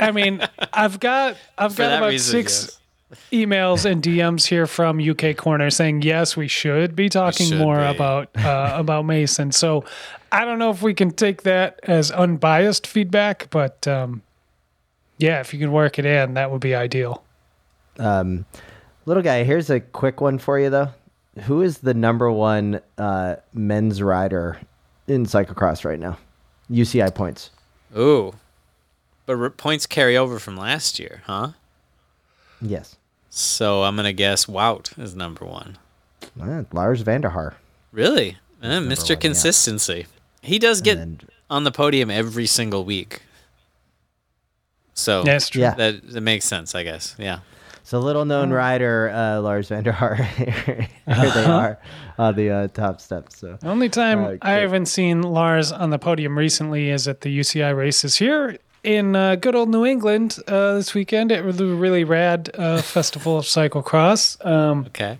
[0.00, 2.80] I mean, I've got I've For got about reason, six
[3.30, 7.76] emails and DMs here from UK Corner saying yes, we should be talking should more
[7.76, 7.84] be.
[7.84, 9.52] about uh, about Mason.
[9.52, 9.84] So
[10.32, 14.22] I don't know if we can take that as unbiased feedback, but um,
[15.18, 17.22] yeah, if you can work it in, that would be ideal.
[18.00, 18.46] Um,
[19.06, 20.88] little guy, here's a quick one for you though.
[21.44, 24.60] Who is the number one uh, men's rider
[25.06, 26.18] in cyclocross right now?
[26.70, 27.50] UCI points.
[27.96, 28.34] Ooh,
[29.26, 31.50] but r- points carry over from last year, huh?
[32.60, 32.96] Yes,
[33.30, 35.78] So I'm gonna guess Wout is number one.
[36.40, 37.54] Uh, Lars Vanderhaar.
[37.92, 38.36] Really?
[38.62, 38.80] Eh, Mr.
[39.00, 39.14] one, yeah.
[39.16, 40.06] Consistency.
[40.42, 43.22] He does get And- on the podium every single week.
[44.94, 45.62] So That's true.
[45.62, 45.74] Yeah.
[45.74, 47.14] that, that makes sense, I guess.
[47.18, 47.40] Yeah.
[47.90, 50.14] So little known rider uh, Lars Vanderhaar.
[50.14, 51.76] Here they are
[52.18, 53.38] on the uh, top steps.
[53.38, 57.22] So The only time Uh, I haven't seen Lars on the podium recently is at
[57.22, 61.66] the UCI races here in uh, good old New England uh, this weekend at the
[61.66, 65.18] really rad uh, Festival of Cyclocross, um, Okay.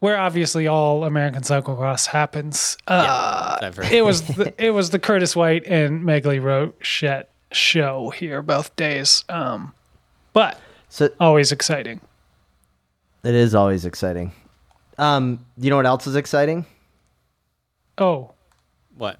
[0.00, 2.76] where obviously all American cyclocross happens.
[2.88, 3.92] Uh, I've heard.
[3.92, 9.22] it was the, it was the Curtis White and Maghalie Rochette show here both days,
[9.28, 9.72] um,
[10.32, 12.00] but so always exciting.
[13.24, 14.32] it is always exciting.
[14.96, 16.66] Um, you know what else is exciting?
[17.98, 18.32] Oh
[18.96, 19.18] what?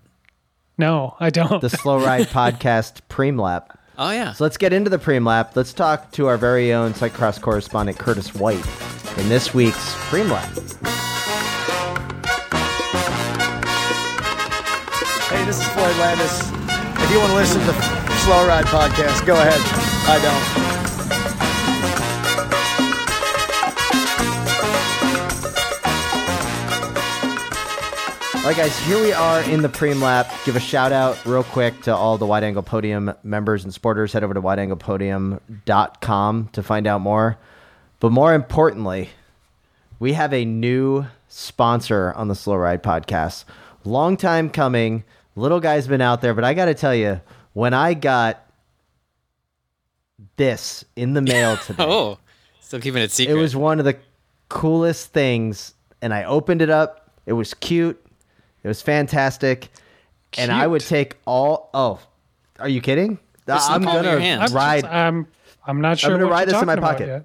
[0.77, 1.61] no, I don't.
[1.61, 3.79] The Slow Ride Podcast Preem Lap.
[3.99, 4.33] Oh yeah.
[4.33, 5.57] So let's get into the Preem Lap.
[5.57, 8.65] Let's talk to our very own cyclocross correspondent Curtis White
[9.19, 10.49] in this week's Preem Lap.
[15.29, 16.41] Hey, this is Floyd Landis.
[17.05, 19.61] If you want to listen to the Slow Ride podcast, go ahead.
[20.09, 20.68] I don't.
[28.49, 30.33] All right, guys, here we are in the Preem Lap.
[30.47, 34.15] Give a shout out real quick to all the Wide Angle Podium members and supporters.
[34.15, 37.37] Head over to wideanglepodium.com to find out more.
[38.01, 39.11] But more importantly,
[39.99, 43.45] we have a new sponsor on the Slow Ride podcast.
[43.85, 45.05] Long time coming.
[45.37, 47.21] Little guy's been out there, but I got to tell you,
[47.53, 48.51] when I got
[50.37, 51.85] this in the mail today.
[51.87, 52.19] Oh,
[52.61, 53.37] still keeping it secret.
[53.37, 53.99] It was one of the
[54.49, 57.11] coolest things, and I opened it up.
[57.27, 58.03] It was cute.
[58.69, 59.71] It was fantastic,
[60.37, 61.71] and I would take all.
[61.73, 62.01] Oh,
[62.59, 63.19] are you kidding?
[63.47, 64.43] It's I'm palm of your gonna hand.
[64.43, 64.81] I'm ride.
[64.83, 65.27] Just, I'm
[65.67, 66.13] I'm not sure.
[66.13, 67.09] I'm gonna ride this in my pocket.
[67.09, 67.25] yet.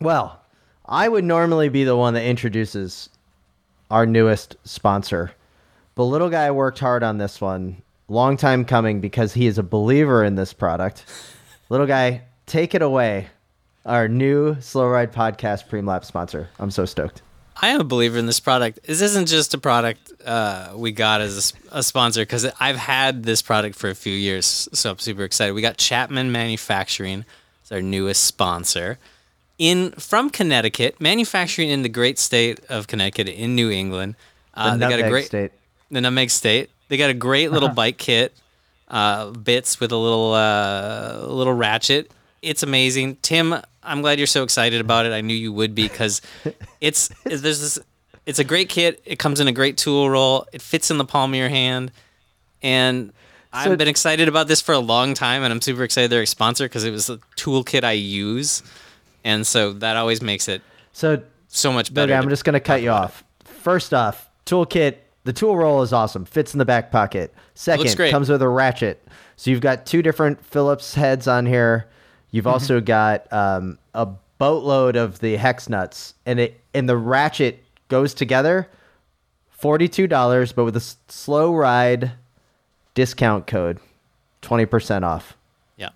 [0.00, 0.40] Well,
[0.86, 3.08] I would normally be the one that introduces
[3.90, 5.32] our newest sponsor,
[5.96, 7.82] but little guy worked hard on this one.
[8.06, 11.06] Long time coming because he is a believer in this product.
[11.70, 13.26] little guy, take it away.
[13.84, 16.50] Our new Slow Ride Podcast Premlap sponsor.
[16.60, 17.22] I'm so stoked.
[17.60, 18.80] I am a believer in this product.
[18.86, 23.42] This isn't just a product uh, we got as a sponsor because I've had this
[23.42, 25.52] product for a few years, so I'm super excited.
[25.52, 27.24] We got Chapman Manufacturing,
[27.60, 28.98] it's our newest sponsor,
[29.58, 34.16] in from Connecticut, manufacturing in the great state of Connecticut in New England.
[34.54, 35.52] Uh, The they got a Nutmeg great state.
[35.90, 36.70] the Nutmeg State.
[36.88, 38.32] They got a great little bike kit,
[38.88, 42.10] uh, bits with a little uh, little ratchet.
[42.42, 43.54] It's amazing, Tim.
[43.82, 45.12] I'm glad you're so excited about it.
[45.12, 46.20] I knew you would be because
[46.80, 47.78] it's there's this.
[48.26, 49.00] It's a great kit.
[49.04, 50.46] It comes in a great tool roll.
[50.52, 51.90] It fits in the palm of your hand,
[52.62, 53.12] and So-
[53.72, 56.26] I've been excited about this for a long time, and I'm super excited they're a
[56.26, 58.62] sponsor because it was a toolkit I use,
[59.24, 62.14] and so that always makes it So, so much better.
[62.14, 63.24] I'm just going to cut you off.
[63.44, 66.24] First off, toolkit, the tool roll is awesome.
[66.24, 67.32] Fits in the back pocket.
[67.54, 69.06] Second, comes with a ratchet.
[69.36, 71.88] So you've got two different Phillips heads on here.
[72.32, 72.52] You've Mm-hmm.
[72.52, 74.06] also got um, a
[74.38, 78.68] boatload of the hex nuts, and it and the ratchet goes together.
[79.50, 82.12] Forty-two dollars, but with a s- slow ride
[82.94, 83.78] discount code,
[84.40, 85.36] twenty percent off.
[85.76, 85.90] yeah.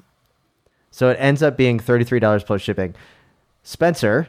[0.92, 2.94] So it ends up being thirty-three dollars plus shipping.
[3.64, 4.28] Spencer,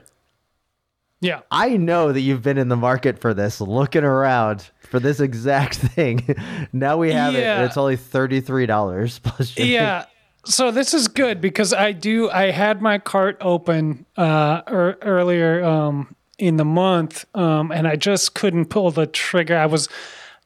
[1.21, 1.41] Yeah.
[1.51, 5.75] I know that you've been in the market for this, looking around for this exact
[5.75, 6.35] thing.
[6.73, 9.71] now we have it, and it's only thirty-three dollars plus shipping.
[9.73, 10.05] Yeah.
[10.47, 12.29] So this is good because I do.
[12.29, 17.97] I had my cart open uh, er, earlier um, in the month, um, and I
[17.97, 19.57] just couldn't pull the trigger.
[19.57, 19.89] I was,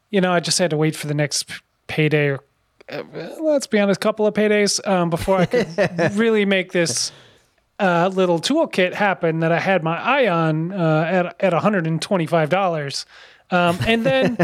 [0.10, 1.52] you know, I just had to wait for the next
[1.86, 2.40] payday, or
[2.90, 3.04] uh,
[3.40, 5.68] let's be honest, couple of paydays um, before I could
[6.16, 7.12] really make this
[7.78, 11.86] uh, little toolkit happen that I had my eye on uh, at at one hundred
[11.86, 13.06] and twenty five dollars,
[13.52, 14.38] um, and then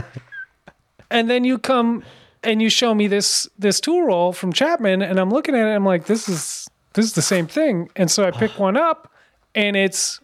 [1.10, 2.04] and then you come
[2.44, 5.72] and you show me this this tool roll from Chapman, and I'm looking at it.
[5.76, 7.90] I'm like, this is this is the same thing.
[7.96, 9.12] And so I pick one up,
[9.56, 10.20] and it's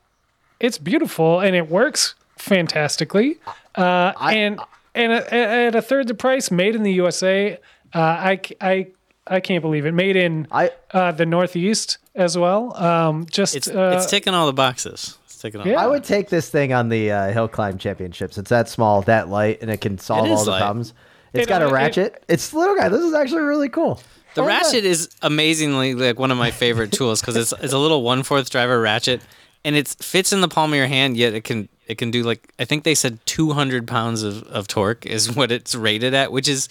[0.59, 3.37] it's beautiful and it works fantastically.
[3.75, 4.59] Uh, and
[4.95, 7.57] and at, at a third the price, made in the USA.
[7.93, 8.87] Uh, I c- I
[9.27, 9.93] I can't believe it.
[9.93, 12.75] Made in I uh, the Northeast as well.
[12.77, 15.17] Um, just It's uh, it's ticking all the boxes.
[15.25, 15.67] It's ticking all.
[15.67, 15.81] Yeah.
[15.83, 18.37] I would take this thing on the uh, hill climb championships.
[18.37, 20.59] It's that small, that light, and it can solve It all the light.
[20.59, 20.93] problems.
[21.33, 22.23] It's It- got a it- ratchet.
[22.27, 22.89] it's little guy.
[22.89, 24.01] This is actually really cool.
[24.35, 27.77] The Oh, ratchet is amazingly like one of my favorite tools because it's it's a
[27.77, 29.21] little one fourth driver ratchet,
[29.63, 31.17] and it fits in the palm of your hand.
[31.17, 34.43] Yet it can it can do like I think they said two hundred pounds of,
[34.43, 36.67] of torque is what it's rated at, which is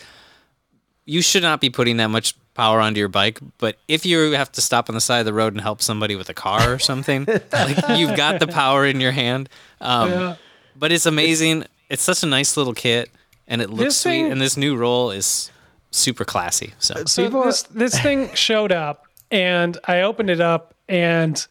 [1.05, 3.39] you should not be putting that much power onto your bike.
[3.59, 6.15] But if you have to stop on the side of the road and help somebody
[6.17, 9.49] with a car or something, like you've got the power in your hand.
[9.81, 10.35] Um, Yeah.
[10.77, 11.65] But it's amazing.
[11.91, 13.11] It's such a nice little kit,
[13.49, 14.11] and it looks This sweet.
[14.13, 15.51] thing- and this new roll is
[15.91, 16.73] super classy.
[16.79, 21.45] So so People- this this thing showed up and I opened it up and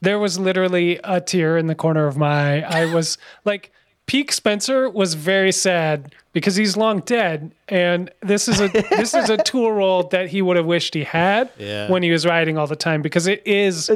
[0.00, 2.82] there was literally a tear in the corner of my eye.
[2.82, 3.72] I was like
[4.06, 9.30] Peak Spencer was very sad because he's long dead and this is a this is
[9.30, 11.88] a tool roll that he would have wished he had Yeah.
[11.90, 13.90] when he was riding all the time because it is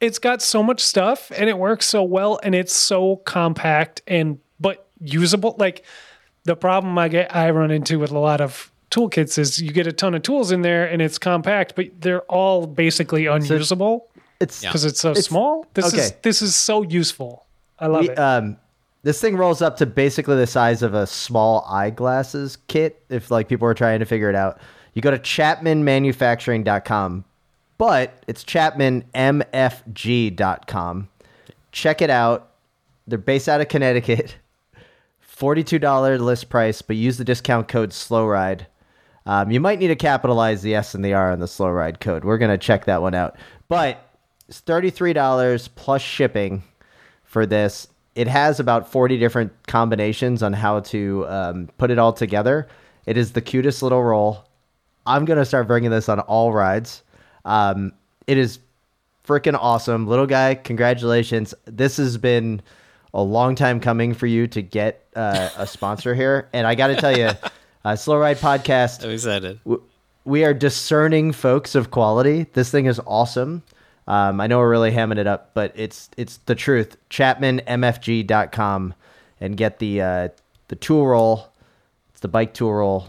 [0.00, 4.38] it's got so much stuff and it works so well and it's so compact and
[4.60, 5.84] but usable like
[6.48, 9.86] the problem I get I run into with a lot of toolkits is you get
[9.86, 14.08] a ton of tools in there and it's compact, but they're all basically unusable
[14.40, 15.66] It's because it's so It's- small.
[15.74, 17.44] This is this is so useful.
[17.78, 18.18] I love we, it.
[18.18, 18.56] um,
[19.02, 23.02] this thing rolls up to basically the size of a small eyeglasses kit.
[23.10, 24.58] If like people are trying to figure it out,
[24.94, 27.24] you go to ChapmanManufacturing.com,
[27.76, 31.08] but it's ChapmanMFG.com.
[31.72, 32.50] Check it out.
[33.06, 34.36] They're based out of Connecticut.
[35.38, 38.66] $42 list price, but use the discount code SLOWRIDE.
[39.28, 42.00] Um, you might need to capitalize the S and the R on the slow ride
[42.00, 42.24] code.
[42.24, 43.36] We're going to check that one out.
[43.68, 44.02] But
[44.48, 46.62] it's $33 plus shipping
[47.24, 47.88] for this.
[48.14, 52.68] It has about 40 different combinations on how to um, put it all together.
[53.04, 54.46] It is the cutest little roll.
[55.06, 57.02] I'm going to start bringing this on all rides.
[57.44, 57.92] Um,
[58.26, 58.58] it is
[59.26, 60.06] freaking awesome.
[60.06, 61.52] Little guy, congratulations.
[61.66, 62.62] This has been
[63.14, 66.48] a long time coming for you to get uh, a sponsor here.
[66.52, 67.30] And I got to tell you,
[67.84, 69.60] uh, Slow Ride Podcast, I'm excited.
[69.64, 69.82] w-
[70.24, 72.46] we are discerning folks of quality.
[72.52, 73.62] This thing is awesome.
[74.06, 76.96] Um, I know we're really hamming it up, but it's it's the truth.
[77.10, 78.94] ChapmanMFG.com
[79.40, 80.28] and get the uh,
[80.68, 81.48] the tool roll.
[82.10, 83.06] It's the bike tool roll,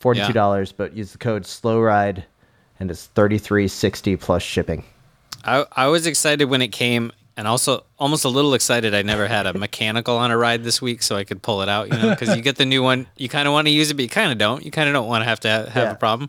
[0.00, 2.24] forty two dollars, but use the code Slow Ride,
[2.80, 4.84] and it's thirty three sixty plus shipping.
[5.44, 8.94] I I was excited when it came, and also almost a little excited.
[8.94, 11.68] I never had a mechanical on a ride this week, so I could pull it
[11.70, 11.88] out.
[11.90, 13.94] You know, because you get the new one, you kind of want to use it,
[13.94, 14.64] but you kind of don't.
[14.64, 15.92] You kind of don't want to have to ha- have Yeah.
[15.92, 16.28] a problem.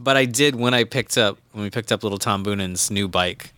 [0.00, 3.06] But I did when I picked up when we picked up little Tom Boonen's new
[3.08, 3.52] bike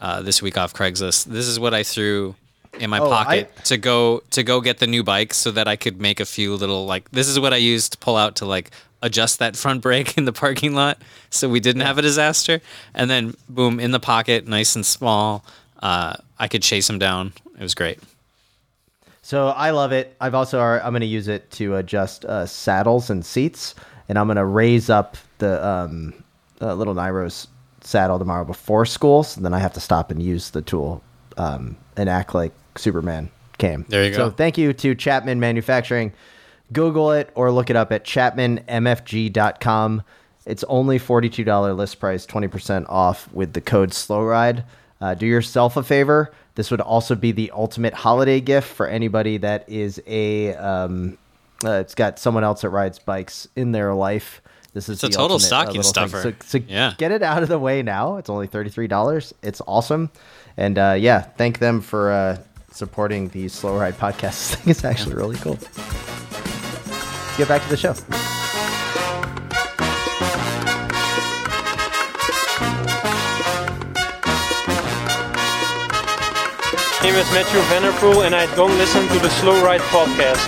[0.00, 1.24] uh, this week off Craigslist.
[1.24, 2.34] This is what I threw
[2.78, 5.66] in my Oh, pocket I- to go to go get the new bike so that
[5.66, 8.36] I could make a few little like this is what I used to pull out
[8.36, 8.70] to like
[9.02, 10.98] adjust that front brake in the parking lot
[11.30, 12.60] so we didn't have a disaster
[12.94, 15.42] and then boom in the pocket nice and small
[15.80, 17.98] uh, I could chase him down it was great
[19.22, 20.16] So I love it.
[20.20, 23.74] I've also I'm going to use it to adjust uh, saddles and seats,
[24.08, 26.14] and I'm going to raise up the um,
[26.62, 27.46] uh, little Nairo's
[27.82, 29.22] saddle tomorrow before school.
[29.22, 31.02] So then I have to stop and use the tool
[31.36, 33.84] um, and act like Superman came.
[33.88, 34.16] There you go.
[34.16, 36.12] So thank you to Chapman Manufacturing.
[36.72, 40.02] Google it or look it up at chapmanmfg.com.
[40.46, 44.64] It's only $42 list price, 20% off with the code SLOWRIDE.
[45.00, 46.32] Uh, do yourself a favor.
[46.54, 51.16] This would also be the ultimate holiday gift for anybody that is a, um,
[51.64, 54.40] uh, it's got someone else that rides bikes in their life.
[54.74, 55.82] This is It's a total ultimate, uh, stocking thing.
[55.82, 56.22] stuffer.
[56.22, 56.94] So, so Yeah.
[56.98, 58.16] get it out of the way now.
[58.16, 59.32] It's only $33.
[59.42, 60.10] It's awesome.
[60.56, 62.38] And uh, yeah, thank them for uh,
[62.72, 64.18] supporting the Slow Ride podcast.
[64.20, 65.58] This thing is actually really cool.
[65.76, 67.94] Let's get back to the show.
[77.08, 80.46] Name is Mathieu van der Poel and I don't listen to the Slow Ride podcast.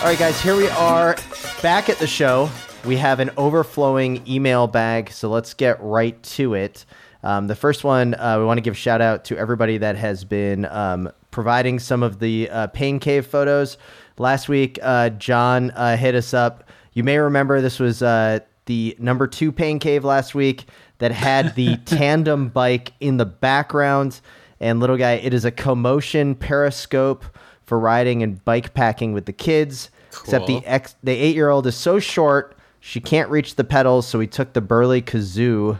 [0.00, 1.16] All right, guys, here we are
[1.62, 2.50] back at the show.
[2.84, 6.84] We have an overflowing email bag, so let's get right to it.
[7.22, 9.96] Um, the first one, uh, we want to give a shout out to everybody that
[9.96, 13.78] has been um, providing some of the uh, Pain Cave photos.
[14.18, 16.68] Last week, uh, John uh, hit us up.
[16.92, 20.66] You may remember this was uh, the number two Pain Cave last week
[21.04, 24.22] that had the tandem bike in the background.
[24.58, 27.26] And little guy, it is a Co-Motion Periscope
[27.64, 29.90] for riding and bike packing with the kids.
[30.08, 34.06] Except the ex, the eight year old is so short she can't reach the pedals,
[34.06, 35.78] so we took the Burley Kazoo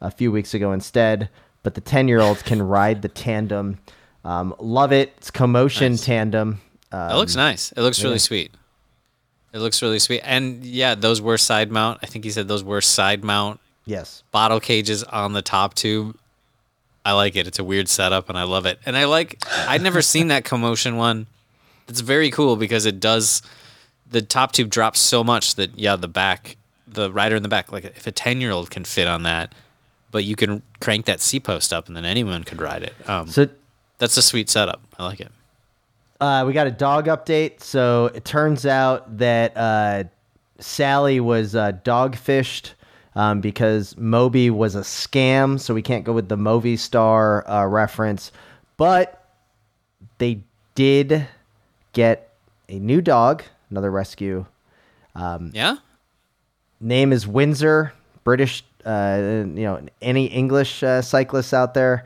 [0.00, 1.28] a few weeks ago instead.
[1.62, 3.78] But the ten year olds can ride the tandem.
[4.24, 5.12] Um, love it.
[5.18, 6.04] It's Co-Motion Nice.
[6.04, 6.60] tandem.
[6.90, 8.06] Uh, it looks nice it looks yeah.
[8.06, 8.52] really sweet
[9.52, 12.64] it looks really sweet and yeah those were side mount I think he said those
[12.64, 14.22] were side mount yes.
[14.30, 16.16] bottle cages on the top tube.
[17.04, 17.46] I like it.
[17.46, 18.78] It's a weird setup and I love it.
[18.84, 21.26] And I like I'd never seen that Co-Motion one.
[21.88, 23.42] It's very cool because it does
[24.10, 26.56] the top tube drops so much that yeah, the back
[26.88, 29.54] the rider in the back, like if a ten year old can fit on that,
[30.10, 32.94] but you can crank that seat post up and then anyone could ride it.
[33.08, 33.48] Um, So
[33.98, 34.80] that's a sweet setup.
[34.98, 35.30] I like it.
[36.20, 37.60] Uh, we got a dog update.
[37.62, 40.04] So it turns out that uh,
[40.58, 42.74] Sally was uh, dog fished
[43.16, 45.58] um, because Moby was a scam.
[45.58, 48.30] So we can't go with the Moby Star uh, reference.
[48.76, 49.26] But
[50.18, 50.44] they
[50.76, 51.26] did
[51.92, 52.34] get
[52.68, 54.46] a new dog, another rescue.
[55.54, 55.78] Yeah?
[56.78, 58.62] Name is Windsor, British.
[58.84, 62.04] Uh, you know, any English uh, cyclists out there?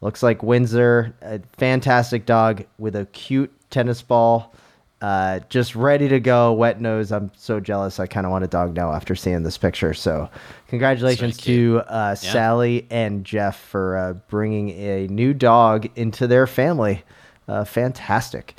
[0.00, 4.54] Looks like Windsor, a fantastic dog with a cute tennis ball,
[5.00, 6.52] uh, just ready to go.
[6.52, 7.12] Wet nose.
[7.12, 8.00] I'm so jealous.
[8.00, 9.94] I kind of want a dog now after seeing this picture.
[9.94, 10.28] So,
[10.66, 12.32] congratulations That's to uh, Yeah.
[12.32, 17.04] Sally and Jeff for uh, bringing a new dog into their family.
[17.46, 18.54] Uh, fantastic.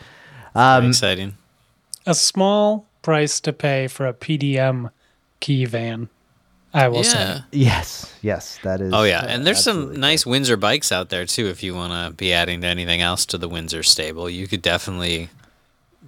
[0.55, 1.35] Um, exciting.
[2.05, 4.91] A small price to pay for a PDM
[5.39, 6.09] key van,
[6.73, 7.19] I will say.
[7.19, 7.41] Yeah.
[7.51, 8.93] yes, yes, that is.
[8.93, 11.47] Oh yeah, uh, and there's some absolutely nice Windsor bikes out there too.
[11.47, 14.61] If you want to be adding to anything else to the Windsor stable, you could
[14.61, 15.29] definitely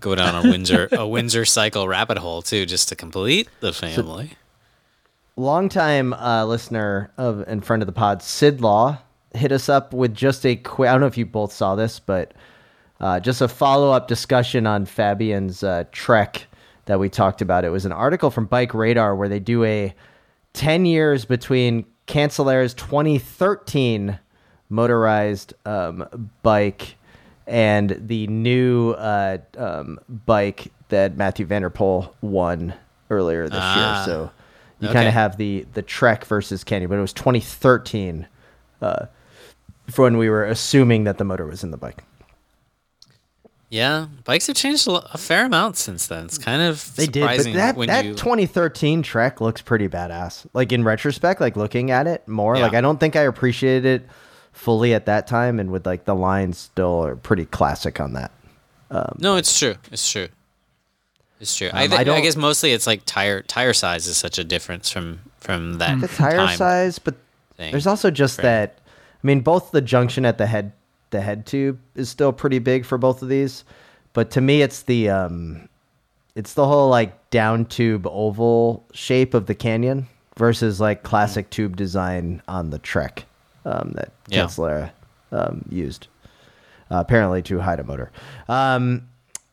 [0.01, 4.32] go down a Windsor a Windsor cycle rabbit hole too, just to complete the family.
[5.38, 8.97] longtime uh, listener of and friend of the pod, Sid Law,
[9.34, 10.89] hit us up with just a quick.
[10.89, 12.34] I don't know if you both saw this, but
[12.99, 16.47] uh, just a follow up discussion on Fabian's uh, Trek
[16.86, 17.63] that we talked about.
[17.63, 19.93] It was an article from Bike Radar where they do a
[20.53, 24.19] 10 years between Cancellara's 2013
[24.69, 26.95] motorized um, bike
[27.47, 32.73] and the new uh, um, bike that Mathieu van der Poel won
[33.09, 34.05] earlier this Ah, year.
[34.05, 34.31] So
[34.79, 38.27] you kind of have the the Trek versus Canyon, but it was 2013
[38.81, 39.05] uh,
[39.89, 42.03] for when we were assuming that the motor was in the bike.
[43.69, 46.25] Yeah, bikes have changed a, lo- a fair amount since then.
[46.25, 50.45] It's kind of They did, but that when that you 2013 Trek looks pretty badass.
[50.53, 52.63] Like in retrospect, like looking at it more, Yeah.
[52.63, 54.09] like I don't think I appreciated it
[54.52, 58.32] fully at that time, and with like the lines still are pretty classic on that.
[59.18, 59.76] No, it's true.
[59.91, 60.28] It's true.
[61.39, 61.70] It's true.
[61.74, 64.43] I, Um, th- I I, guess mostly it's like tire tire size is such a
[64.43, 67.16] difference from from that The tire size, but
[67.58, 67.72] thing.
[67.72, 68.43] there's also just Right.
[68.43, 68.78] that.
[69.24, 70.72] I mean, both the junction at the head,
[71.12, 73.64] the head tube is still pretty big for both of these,
[74.14, 75.68] but to me, it's the um,
[76.36, 81.76] it's the whole like down tube oval shape of the canyon versus like classic tube
[81.76, 83.26] design on the Trek
[83.66, 84.43] um, that Yeah.
[85.32, 86.07] Um, used.
[86.89, 88.12] Uh, apparently to hide a motor.
[88.49, 89.07] Um,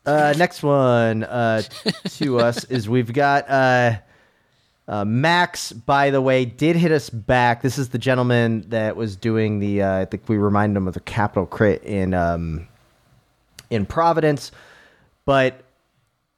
[0.05, 1.61] uh, next one uh,
[2.09, 3.97] to us is we've got uh,
[4.87, 5.71] uh, Max.
[5.71, 7.61] By the way, did hit us back.
[7.61, 9.83] This is the gentleman that was doing the.
[9.83, 12.67] Uh, I think we reminded him of the capital crit in um,
[13.69, 14.51] in Providence,
[15.25, 15.63] but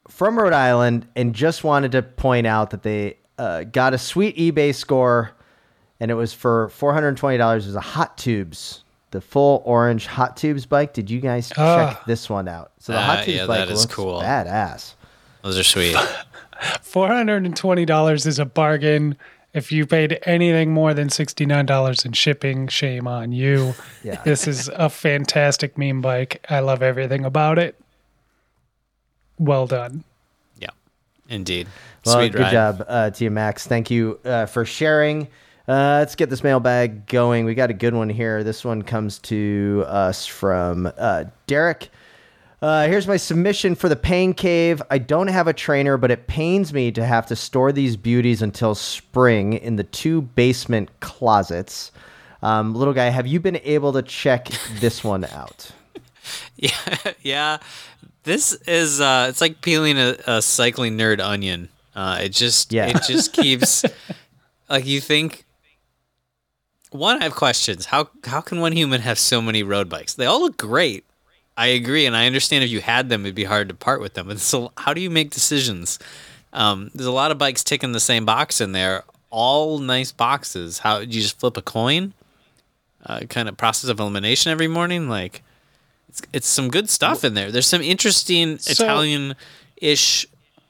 [0.10, 4.36] from Rhode Island, and just wanted to point out that they uh, got a sweet
[4.36, 5.32] eBay score,
[6.02, 7.64] and it was for four hundred twenty dollars.
[7.66, 10.94] It was a Hot Tubes, the full orange Hot Tubes bike.
[10.94, 12.04] Did you guys check Ah.
[12.08, 12.72] this one out?
[12.80, 14.20] So the Ah, Hot Tubes yeah, bike that is looks cool.
[14.22, 14.96] badass.
[15.44, 15.96] Those are sweet.
[16.82, 19.16] Four hundred and twenty dollars is a bargain.
[19.54, 23.74] If you paid anything more than sixty nine dollars in shipping, shame on you.
[24.04, 24.22] Yeah.
[24.24, 26.44] This is a fantastic meme bike.
[26.50, 27.76] I love everything about it.
[29.38, 30.04] Well done.
[30.60, 30.70] yeah,
[31.30, 31.68] indeed.
[32.06, 32.52] Well, sweet good ride.
[32.52, 33.68] job uh, to you, Max.
[33.68, 35.28] Thank you uh, for sharing.
[35.72, 37.46] Uh, let's get this mailbag going.
[37.46, 38.44] We got a good one here.
[38.44, 41.90] This one comes to us from uh, Derek.
[42.62, 44.82] Uh, here's my submission for the Pain Cave.
[44.92, 48.42] I don't have a trainer, but it pains me to have to store these beauties
[48.42, 51.94] until spring in the two basement closets.
[52.44, 54.50] Um, little guy, have you been able to check
[54.82, 55.72] this one out?
[56.58, 56.72] Yeah,
[57.24, 57.58] yeah.
[58.24, 61.70] This is uh it's like peeling a, a cycling nerd onion.
[61.96, 62.88] Uh it just Yeah.
[62.88, 63.84] it just keeps
[64.70, 65.46] like you think
[66.92, 67.86] one I have questions.
[67.86, 70.14] How how can one human have so many road bikes?
[70.14, 71.04] They all look great.
[71.58, 74.14] I agree and I understand if you had them it'd be hard to part with
[74.14, 74.28] them.
[74.28, 76.00] But so how do you make decisions?
[76.54, 79.04] Um there's a lot of bikes ticking the same box in there.
[79.30, 80.80] All nice boxes.
[80.80, 82.14] How do you just flip a coin?
[83.06, 85.42] Uh, kind of process of elimination every morning like
[86.10, 87.52] it's, it's some good stuff in there.
[87.52, 90.28] There's some interesting So- Italian-ish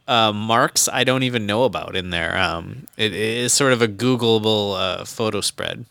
[0.07, 2.37] uh, marks I don't even know about in there.
[2.37, 5.85] Um, it, it is sort of a Googleable uh, photo spread.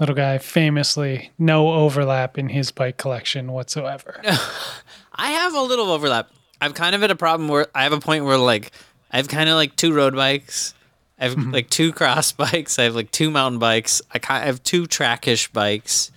[0.00, 4.20] Little guy, famously, no overlap in his bike collection whatsoever.
[5.14, 6.30] I have a little overlap.
[6.60, 8.72] I'm kind of at a problem where I have a point where like
[9.10, 10.74] I have kind of like two road bikes.
[11.18, 12.78] I have like two cross bikes.
[12.78, 14.00] I have like two mountain bikes.
[14.12, 16.10] I I have two trackish bikes.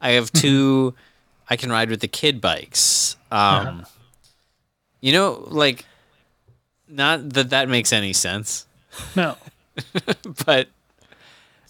[0.00, 0.94] I have two
[1.48, 3.16] I can ride with the kid bikes.
[3.30, 3.86] Um,
[5.00, 5.84] you know, like
[6.88, 8.66] not that that makes any sense,
[9.14, 9.36] No.
[10.46, 10.68] but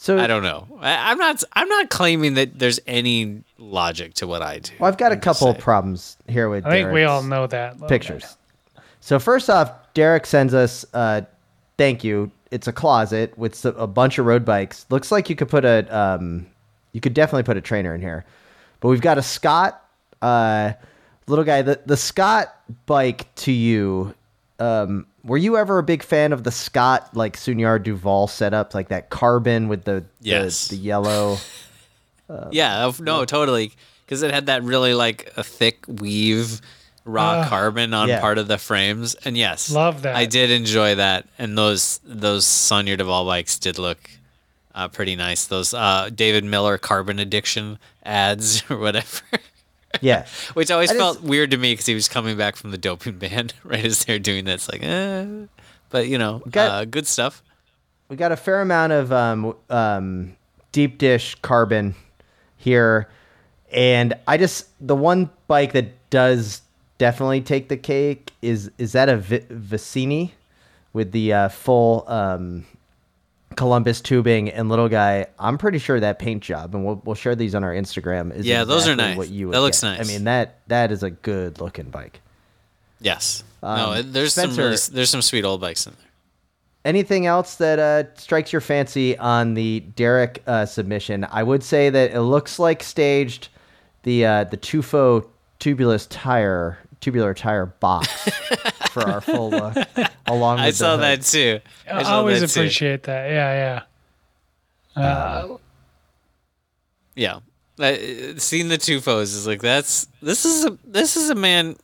[0.01, 0.69] So I don't know.
[0.81, 1.43] I, I'm not.
[1.55, 4.73] I'm not claiming that there's any logic to what I do.
[4.79, 5.61] Well, I've got a I'm just couple saying.
[5.61, 7.75] problems here with I think we all know that.
[7.75, 8.37] little pictures.
[9.01, 11.23] So first off, Derek sends us uh,
[11.79, 12.31] thank you.
[12.53, 14.87] It's a closet with a bunch of road bikes.
[14.89, 16.47] Looks like you could put a um,
[16.93, 18.25] you could definitely put a trainer in here.
[18.79, 19.85] But we've got a Scott
[20.23, 20.75] uh,
[21.27, 21.63] little guy.
[21.63, 22.55] The the Scott
[22.87, 24.15] bike to you.
[24.61, 28.89] Um, were you ever a big fan of the Scott like Saunier Duval setup, like
[28.89, 30.69] that carbon with the Yes.
[30.69, 31.39] the, the yellow?
[32.51, 33.73] Yeah, of- no, totally.
[34.05, 36.61] Because it had that really like a thick weave
[37.07, 37.49] raw Ah.
[37.49, 38.21] carbon on Yeah.
[38.21, 40.15] part of the frames, and yes, Love that.
[40.15, 44.11] I did enjoy that, and those those Saunier Duval bikes did look
[44.75, 45.47] uh, pretty nice.
[45.47, 49.23] Those uh, David Millar carbon addiction ads or whatever.
[50.03, 52.79] Yeah, Which always just- felt weird to me because he was coming back from the
[52.79, 54.55] doping ban right as they're doing that.
[54.55, 55.27] It's like, eh.
[55.91, 57.43] but you know, Got- uh, good stuff.
[58.09, 60.37] we got a fair amount of um, um,
[60.73, 61.95] deep dish carbon
[62.57, 63.09] here,
[63.73, 66.63] and I just the one bike that does
[66.99, 70.33] definitely take the cake is is that a Vi- Vicini
[70.93, 72.67] with the uh, full um,
[73.59, 75.27] Columbus tubing and little guy.
[75.39, 78.33] I'm pretty sure that paint job, and we'll we'll share these on our Instagram.
[78.35, 79.17] Is Yeah, those are nice.
[79.17, 79.99] What you That looks get.
[79.99, 80.09] nice.
[80.09, 82.21] I mean that that is a good looking bike.
[83.01, 83.45] Yes.
[83.63, 86.11] no, Um, it- there's some really, there's some sweet old bikes in there.
[86.85, 91.27] anything else that uh, strikes your fancy on the Derek uh, submission?
[91.31, 93.49] I would say that it looks like staged
[94.05, 95.27] the uh, the Tufo
[95.59, 98.09] tubulous tire tubular tire box
[99.01, 99.77] for our full look.
[100.27, 101.01] Along with I saw hood.
[101.01, 101.61] that too.
[101.91, 102.61] I saw always that too.
[102.61, 103.31] appreciate that.
[103.31, 103.83] Yeah,
[104.97, 105.03] yeah.
[105.03, 105.57] Uh,
[107.15, 107.41] Yeah.
[107.79, 107.95] Uh,
[108.39, 111.77] seeing the Tufos is like that's this is a this is a man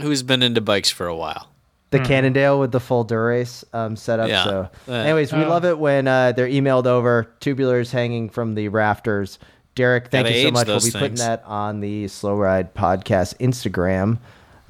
[0.00, 1.48] who's been into bikes for a while.
[1.90, 4.26] the Cannondale with the full Dura-Ace um, setup.
[4.30, 4.44] Yeah.
[4.44, 5.48] So, Uh, anyways, we Oh.
[5.50, 9.38] love it when uh, they're emailed over, tubulars hanging from the rafters.
[9.74, 10.66] Derek, thank Gotta you so much.
[10.68, 14.16] We'll those be putting that on the Slow Ride Podcast Instagram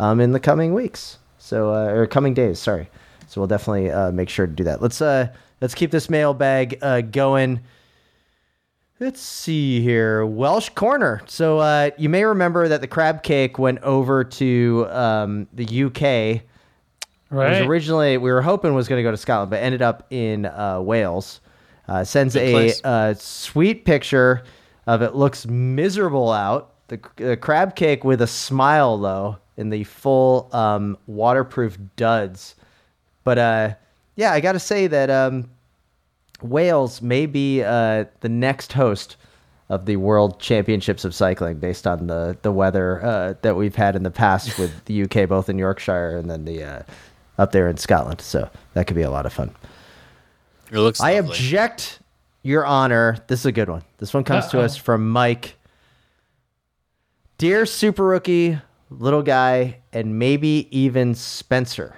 [0.00, 1.18] um, in the coming weeks.
[1.42, 2.88] So, uh, or coming days, sorry.
[3.26, 4.80] So we'll definitely uh, make sure to do that.
[4.80, 7.60] Let's uh, let's keep this mailbag uh, going.
[9.00, 10.24] Let's see here.
[10.24, 11.20] Welsh Corner.
[11.26, 16.02] So uh, you may remember that the crab cake went over to um, the UK.
[16.02, 16.44] It
[17.30, 20.46] was originally we were hoping was going to go to Scotland, but ended up in
[20.46, 21.40] uh, Wales.
[21.88, 24.44] Uh, sends a uh, sweet picture
[24.86, 25.16] of it.
[25.16, 26.68] Looks miserable out.
[26.86, 32.54] The, the crab cake with a smile though, in the full um, waterproof duds.
[33.24, 33.74] But uh,
[34.16, 35.50] yeah, I got to say that um,
[36.42, 39.16] Wales may be uh, the next host
[39.68, 43.96] of the World Championships of Cycling, based on the the weather uh, that we've had
[43.96, 46.82] in the past with the UK, both in Yorkshire and then the uh,
[47.38, 48.20] up there in Scotland.
[48.20, 49.54] So that could be a lot of fun.
[50.70, 51.00] It looks.
[51.00, 51.30] I lovely.
[51.30, 52.00] object,
[52.42, 53.18] Your Honor.
[53.28, 53.82] This is a good one.
[53.98, 54.64] This one comes to Uh-oh.
[54.64, 55.56] us from Mike.
[57.38, 58.58] Dear Super Rookie,
[59.00, 61.96] Little Guy, and maybe even Spencer.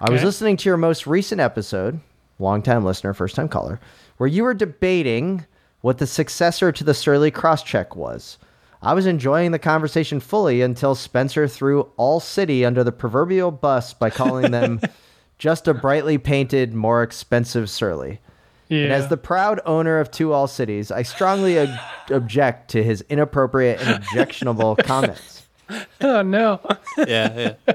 [0.00, 2.00] I was listening to your most recent episode,
[2.38, 3.80] longtime listener, first time caller,
[4.18, 5.46] where you were debating
[5.80, 8.38] what the successor to the Surly Crosscheck was.
[8.82, 13.94] I was enjoying the conversation fully until Spencer threw All City under the proverbial bus
[13.94, 14.80] by calling them
[15.38, 18.20] just a brightly painted, more expensive Surly.
[18.68, 18.84] Yeah.
[18.84, 21.78] And as the proud owner of two All Cities, I strongly ob-
[22.10, 25.35] object to his inappropriate and objectionable comments.
[26.00, 26.60] oh no.
[26.98, 27.74] yeah, yeah.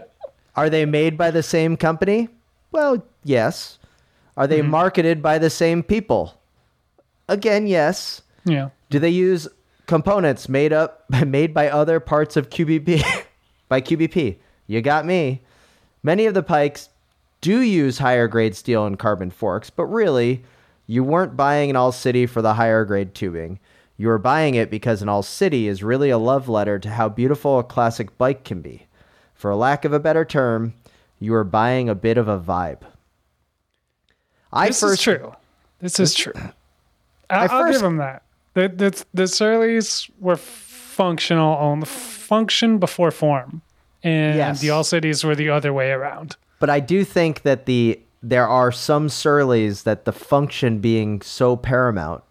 [0.56, 2.30] Are they made by the same company?
[2.72, 3.80] Well, yes.
[4.38, 4.72] Are they mm-hmm.
[4.72, 6.40] marketed by the same people?
[7.28, 8.22] Again, yes.
[8.46, 8.70] Yeah.
[8.90, 9.48] Do they use
[9.88, 13.04] components made up made by other parts of QBP
[13.70, 14.38] by QBP?
[14.68, 15.42] You got me.
[16.04, 16.90] Many of the pikes
[17.42, 20.44] do use higher grade steel and carbon forks, but really,
[20.88, 23.60] you weren't buying an All City for the higher grade tubing.
[24.02, 27.08] You are buying it because an All City is really a love letter to how
[27.08, 28.88] beautiful a classic bike can be.
[29.36, 30.74] For a lack of a better term,
[31.20, 32.82] you are buying a bit of a vibe.
[34.52, 35.36] I this first is true.
[35.82, 36.34] This is true.
[37.30, 38.24] I, I I'll give them that.
[38.56, 43.62] The the the Surleys were functional on the function before form,
[44.02, 44.62] and Yes.
[44.62, 46.38] the All Cities were the other way around.
[46.58, 51.56] but I do think that the there are some surleys that the function being so
[51.56, 52.24] paramount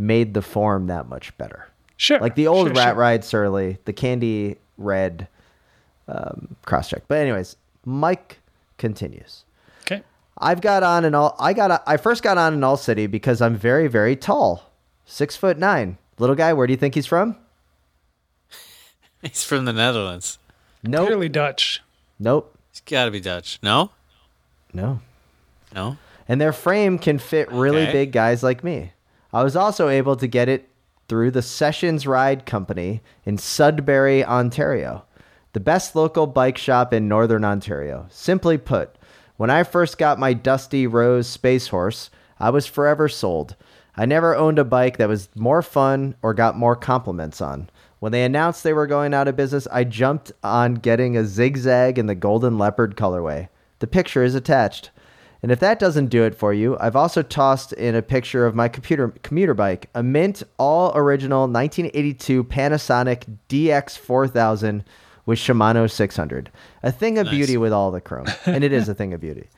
[0.00, 1.68] made the form that much better.
[1.96, 2.18] Sure.
[2.18, 2.94] Like the old sure, Rat sure.
[2.94, 5.28] Ride Surly, the candy red
[6.08, 7.02] um, cross check.
[7.06, 8.38] But anyways, Mike
[8.78, 9.44] continues.
[9.82, 10.02] Okay.
[10.38, 11.36] I've got on an all.
[11.38, 11.82] I got.
[11.86, 14.70] I first got on an all city because I'm very very tall,
[15.04, 15.98] six foot nine.
[16.18, 17.36] Little guy, where do you think he's from?
[19.22, 20.38] He's from the Netherlands.
[20.82, 20.98] No.
[21.00, 21.06] Nope.
[21.08, 21.82] Clearly Dutch.
[22.18, 22.56] Nope.
[22.72, 23.58] He's got to be Dutch.
[23.62, 23.90] No,
[24.72, 25.00] No.
[25.74, 25.96] no.
[26.28, 27.92] and their frame can fit really Okay.
[27.92, 28.92] big guys like me.
[29.32, 30.68] I was also able to get it
[31.08, 35.04] through the Sessions Ride Company in Sudbury, Ontario,
[35.52, 38.06] the best local bike shop in northern Ontario.
[38.10, 38.96] Simply put,
[39.36, 43.56] when I first got my Dusty Rose Space Horse, I was forever sold.
[43.96, 47.70] I never owned a bike that was more fun or got more compliments on.
[48.00, 51.98] When they announced they were going out of business, I jumped on getting a zigzag
[51.98, 53.48] in the golden leopard colorway.
[53.80, 54.90] The picture is attached.
[55.42, 58.54] And if that doesn't do it for you, I've also tossed in a picture of
[58.54, 64.82] my computer commuter bike, a mint all original 1982 Panasonic DX4000
[65.26, 66.50] with Shimano 600.
[66.82, 67.34] A thing of Nice.
[67.34, 68.26] beauty with all the chrome.
[68.46, 69.48] And it is a thing of beauty.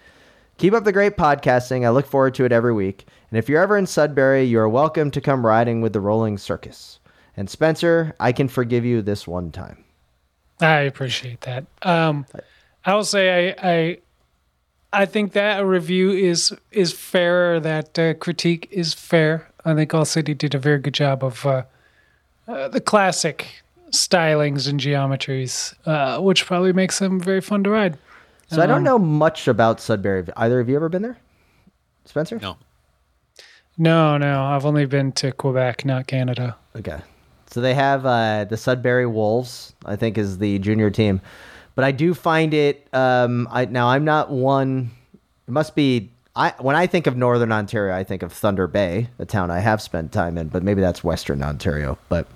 [0.58, 1.84] Keep up the great podcasting.
[1.84, 3.06] I look forward to it every week.
[3.30, 6.38] And if you're ever in Sudbury, you are welcome to come riding with the Rolling
[6.38, 7.00] Circus.
[7.36, 9.82] And Spencer, I can forgive you this one time.
[10.60, 11.64] I appreciate that.
[11.80, 12.26] Um,
[12.84, 13.98] I will say I, I
[14.92, 17.60] I think that review is is fair.
[17.60, 19.48] That uh, critique is fair.
[19.64, 21.62] I think All City did a very good job of uh,
[22.46, 27.98] uh, the classic stylings and geometries, uh, which probably makes them very fun to ride.
[28.48, 30.24] So I don't know much about Sudbury.
[30.36, 31.16] Either of you ever been there?
[32.04, 32.38] Spencer?
[32.38, 32.56] No.
[33.78, 36.56] No, no, I've only been to Quebec, not Canada.
[36.76, 37.00] Okay.
[37.46, 41.20] So they have uh, the Sudbury Wolves, I think, is the junior team.
[41.74, 42.86] But I do find it.
[42.92, 44.90] Um, I now I'm not one.
[45.48, 46.10] It must be.
[46.34, 49.60] I when I think of Northern Ontario, I think of Thunder Bay, a town I
[49.60, 50.48] have spent time in.
[50.48, 51.98] But maybe that's Western Ontario.
[52.08, 52.26] But,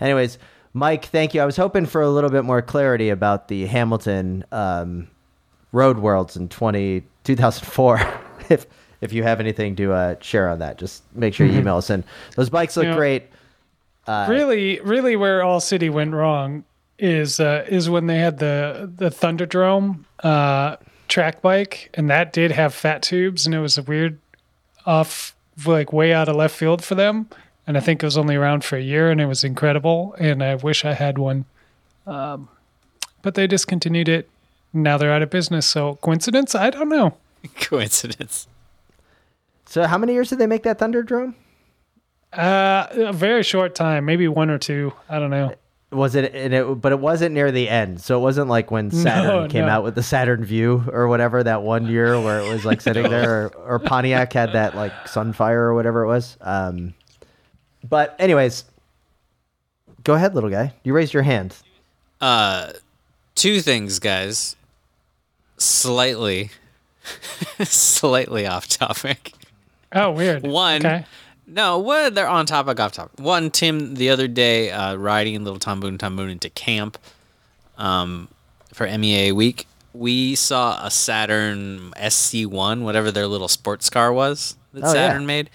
[0.00, 0.38] anyways,
[0.74, 1.40] Mike, thank you.
[1.40, 5.08] I was hoping for a little bit more clarity about the Hamilton um,
[5.72, 8.00] Road Worlds in 20, 2004.
[8.50, 8.66] if
[9.00, 11.88] if you have anything to uh, share on that, just make sure you email us
[11.88, 12.04] And
[12.36, 12.96] Those bikes look Yeah.
[12.96, 13.22] great.
[14.08, 16.64] really, really, where All City went wrong
[16.98, 20.76] is uh, is when they had the the Thunderdrome uh,
[21.08, 24.18] track bike, and that did have fat tubes, and it was a weird
[24.86, 25.34] off,
[25.66, 27.28] like way out of left field for them.
[27.66, 30.14] And I think it was only around for a year, and it was incredible.
[30.18, 31.44] And I wish I had one,
[32.06, 32.48] um,
[33.22, 34.28] but they discontinued it.
[34.72, 35.66] Now they're out of business.
[35.66, 36.54] So coincidence?
[36.54, 37.16] I don't know.
[37.60, 38.48] Coincidence.
[39.66, 41.34] So how many years did they make that Thunderdrome?
[42.32, 44.92] Uh, a very short time, maybe one or two.
[45.08, 45.54] I don't know.
[45.90, 48.00] Was it, and it, but it wasn't near the end.
[48.02, 49.70] So it wasn't like when Saturn No, came no.
[49.72, 53.04] out with the Saturn Vue or whatever that one year where it was like sitting
[53.10, 56.36] there, or, or Pontiac had that like Sunfire or whatever it was.
[56.42, 56.92] Um,
[57.88, 58.64] but anyways,
[60.04, 60.74] go ahead, little guy.
[60.84, 61.56] You raised your hand.
[62.20, 62.72] Uh,
[63.34, 64.56] two things, guys.
[65.56, 66.50] Slightly,
[67.64, 69.32] slightly off topic.
[69.92, 70.42] Oh, weird.
[70.46, 71.06] One, Okay.
[71.48, 73.18] No, what they're on topic, off topic.
[73.18, 76.98] One, Tim, the other day, uh, riding Little Tom Boone Tom Boone into camp,
[77.76, 78.28] um,
[78.72, 84.84] for MEA week, we saw a Saturn SC1, whatever their little sports car was that
[84.84, 84.92] Oh, yeah.
[84.92, 85.50] Saturn made.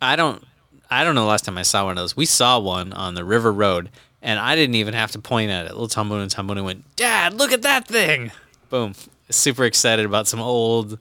[0.00, 0.44] I don't,
[0.90, 2.16] I don't know the last time I saw one of those.
[2.16, 3.88] We saw one on the River Road,
[4.20, 5.72] and I didn't even have to point at it.
[5.72, 8.30] Little Tom Boone and Tom Boone went, "Dad, look at that thing!"
[8.68, 8.94] Boom.
[9.30, 10.98] Super excited about some old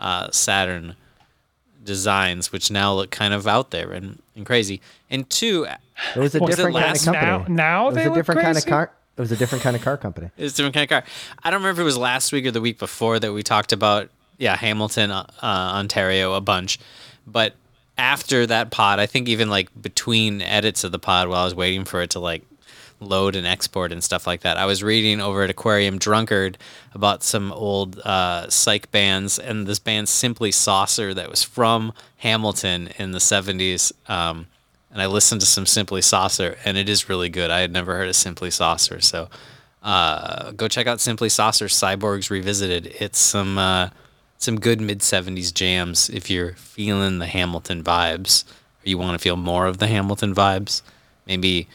[0.00, 0.94] uh, Saturn
[1.90, 4.80] designs, which now look kind of out there and, and crazy.
[5.10, 5.66] And two,
[6.14, 7.26] It was a Was it different kind of last- company.
[7.26, 8.92] Now, now it was they a look different kind of car.
[9.16, 10.30] It was a different kind of car company.
[10.38, 11.02] it's a different kind of car.
[11.42, 13.72] I don't remember if it was last week or the week before that we talked
[13.72, 15.46] about, yeah, Hamilton, uh, uh,
[15.80, 16.78] Ontario, a bunch.
[17.26, 17.54] But
[17.98, 21.54] after that pod, I think even like between edits of the pod while I was
[21.54, 22.44] waiting for it to like
[23.00, 26.58] load and export and stuff like that, I was reading over at Aquarium Drunkard
[26.94, 32.90] about some old uh, psych bands and this band Simply Saucer that was from Hamilton
[32.98, 33.92] in the 70s.
[34.08, 34.46] Um,
[34.90, 37.50] and I listened to some Simply Saucer, and it is really good.
[37.50, 39.28] I had never heard of Simply Saucer, so
[39.82, 42.94] uh, go check out Simply Saucer Cyborgs Revisited.
[42.98, 43.90] It's some uh,
[44.38, 49.22] some good mid '70s jams if you're feeling the Hamilton vibes, or you want to
[49.22, 50.82] feel more of the Hamilton vibes.
[51.26, 51.68] Maybe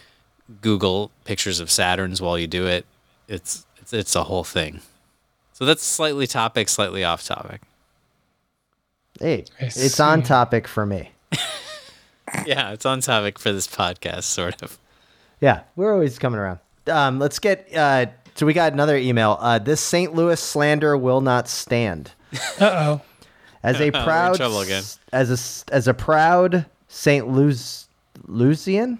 [0.62, 2.86] Google pictures of Saturns while you do it.
[3.28, 4.82] It's it's, it's a whole thing.
[5.54, 7.62] So that's slightly topic, slightly off topic.
[9.20, 11.12] Hey, it's on topic for me.
[12.46, 14.78] Yeah, it's on topic for this podcast, sort of.
[15.40, 16.60] Yeah, we're always coming around.
[16.88, 17.70] Um, let's get.
[17.74, 19.38] Uh, so we got another email.
[19.40, 20.14] Uh, this St.
[20.14, 22.12] Louis slander will not stand.
[22.60, 22.66] Uh
[23.00, 23.02] oh.
[23.64, 24.84] As a proud, again.
[25.14, 27.28] as a s- as a proud St.
[27.28, 27.88] Louis
[28.26, 29.00] Lucian.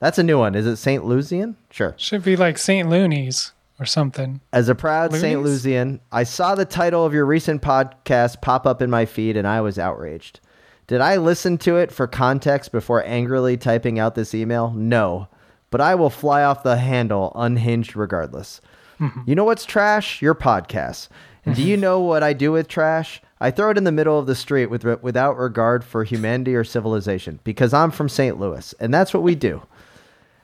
[0.00, 0.54] That's a new one.
[0.54, 1.04] Is it St.
[1.04, 1.56] Lucian?
[1.70, 1.94] Sure.
[1.98, 2.88] Should be like St.
[2.88, 4.40] Looney's or something.
[4.52, 5.40] As a proud St.
[5.40, 5.64] Loonies?
[5.64, 9.46] Lucian, I saw the title of your recent podcast pop up in my feed and
[9.46, 10.40] I was outraged.
[10.86, 14.72] Did I listen to it for context before angrily typing out this email?
[14.72, 15.28] No.
[15.70, 18.60] But I will fly off the handle unhinged regardless.
[18.98, 19.20] Mm-hmm.
[19.26, 20.20] You know what's trash?
[20.20, 21.08] Your podcast.
[21.44, 21.82] And do you mm-hmm.
[21.82, 23.22] know what I do with trash?
[23.40, 26.64] I throw it in the middle of the street with, without regard for humanity or
[26.64, 28.38] civilization because I'm from St.
[28.38, 29.62] Louis and that's what we do.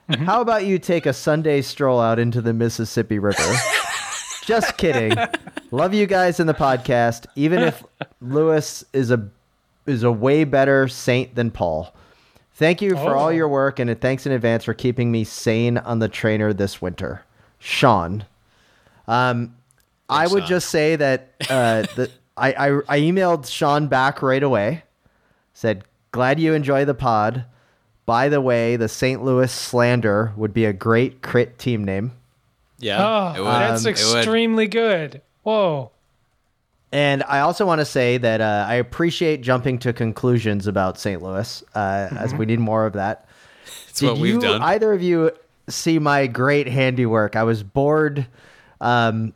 [0.09, 3.43] How about you take a Sunday stroll out into the Mississippi River?
[4.45, 5.13] Just kidding.
[5.71, 7.83] Love you guys in the podcast, even if
[8.21, 9.27] Lewis is a
[9.85, 11.93] is a way better saint than Paul.
[12.55, 13.29] Thank you for all Oh.
[13.29, 17.23] your work and thanks in advance for keeping me sane on the trainer this winter.
[17.59, 18.25] Sean.
[19.07, 19.55] Um
[20.09, 20.49] I would Sean.
[20.49, 24.83] just say that uh the I, I I emailed Sean back right away.
[25.53, 27.45] Said, glad you enjoy the pod.
[28.07, 29.23] By the way, the St.
[29.23, 32.13] Louis Slander would be a great crit team name.
[32.79, 33.45] Yeah, Oh, it would.
[33.47, 34.17] that's It would.
[34.17, 35.21] extremely good.
[35.43, 35.91] Whoa.
[36.91, 41.21] And I also want to say that uh, I appreciate jumping to conclusions about St.
[41.21, 43.27] Louis, uh, as we need more of that.
[43.89, 44.61] It's what we've you, done.
[44.61, 45.31] Either of you
[45.67, 47.35] see my great handiwork?
[47.35, 48.25] I was bored
[48.79, 49.33] um,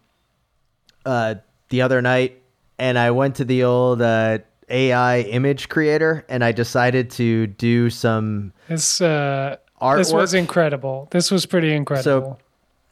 [1.05, 1.35] uh,
[1.67, 2.41] the other night,
[2.79, 4.37] and I went to the old uh,
[4.71, 8.53] AI image creator, and I decided to do some.
[8.67, 9.57] This uh
[9.97, 11.07] this was incredible.
[11.11, 12.39] This was pretty incredible.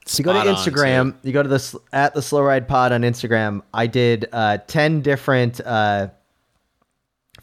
[0.05, 1.15] So, you go to Spot on, Instagram.
[1.23, 3.61] You go to the at the Slow Ride Pod on Instagram.
[3.73, 6.09] I did uh, ten different uh,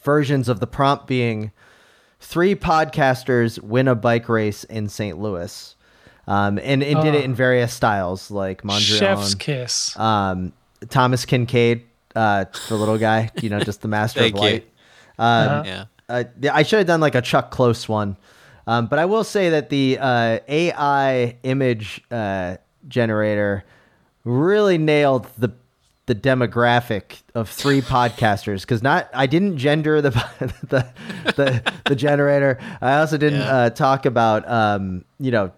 [0.03, 1.53] versions of the prompt being
[2.20, 5.18] three podcasters win a bike race in St.
[5.18, 5.76] Louis,
[6.26, 9.97] um, and, and did it in various styles like Mondrian, Chef's kiss.
[9.99, 10.53] um,
[10.89, 11.82] Thomas Kinkade
[12.17, 13.31] uh, the little guy.
[13.41, 14.41] You know, just the master of Thank you.
[14.41, 14.69] light.
[15.19, 15.62] Um, Uh-huh.
[15.64, 15.85] Yeah.
[16.09, 18.17] uh, I should have done like a Chuck Close one.
[18.67, 22.57] Um, but I will say that the uh, AI image uh,
[22.89, 23.64] generator
[24.25, 25.53] really nailed the
[26.07, 30.11] the demographic of three podcasters because not I didn't gender the
[30.69, 30.87] the
[31.37, 32.59] the, the generator.
[32.81, 33.57] I also didn't Yeah.
[33.57, 35.53] uh, talk about um, you know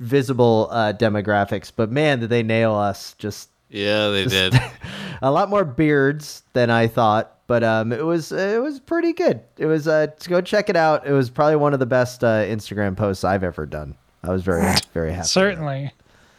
[0.00, 3.14] visible uh, demographics, but man, did they nail us!
[3.18, 4.54] Just Yeah, they did.
[5.22, 9.40] a lot more beards than I thought, but um, it was it was pretty good.
[9.58, 11.06] It was uh, to go check it out.
[11.06, 13.94] It was probably one of the best uh, Instagram posts I've ever done.
[14.22, 14.62] I was very
[14.94, 15.26] very happy.
[15.26, 15.92] Certainly.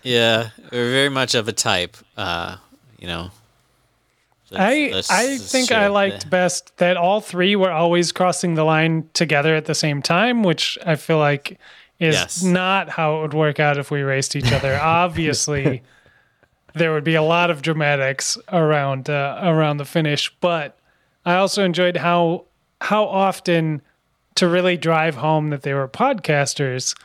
[0.03, 1.97] yeah, we're very much of a type.
[2.15, 2.57] Uh,
[2.99, 3.31] you know.
[4.55, 5.89] I Let's- I think share I it.
[5.89, 10.43] liked best that all three were always crossing the line together at the same time,
[10.43, 11.59] which I feel like
[11.99, 12.43] is Yes.
[12.43, 14.75] not how it would work out if we raced each other.
[14.81, 15.81] Obviously,
[16.75, 20.77] there would be a lot of dramatics around uh, around the finish, but
[21.25, 22.45] I also enjoyed how
[22.81, 23.81] how often
[24.35, 26.95] to really drive home that they were podcasters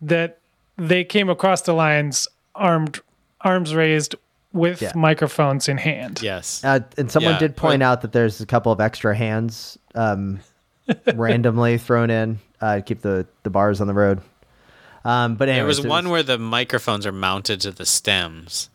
[0.00, 0.38] that
[0.76, 3.00] they came across the lines armed
[3.40, 4.14] arms raised
[4.52, 4.92] with Yeah.
[4.94, 6.22] microphones in hand.
[6.22, 6.62] Yes.
[6.64, 9.76] Uh, and someone Yeah, did point or- out that there's a couple of extra hands
[9.94, 10.40] um,
[11.14, 14.20] randomly thrown in uh, to keep the, the bars on the road.
[15.04, 18.70] Um, but There was it one where the microphones are mounted to the stems,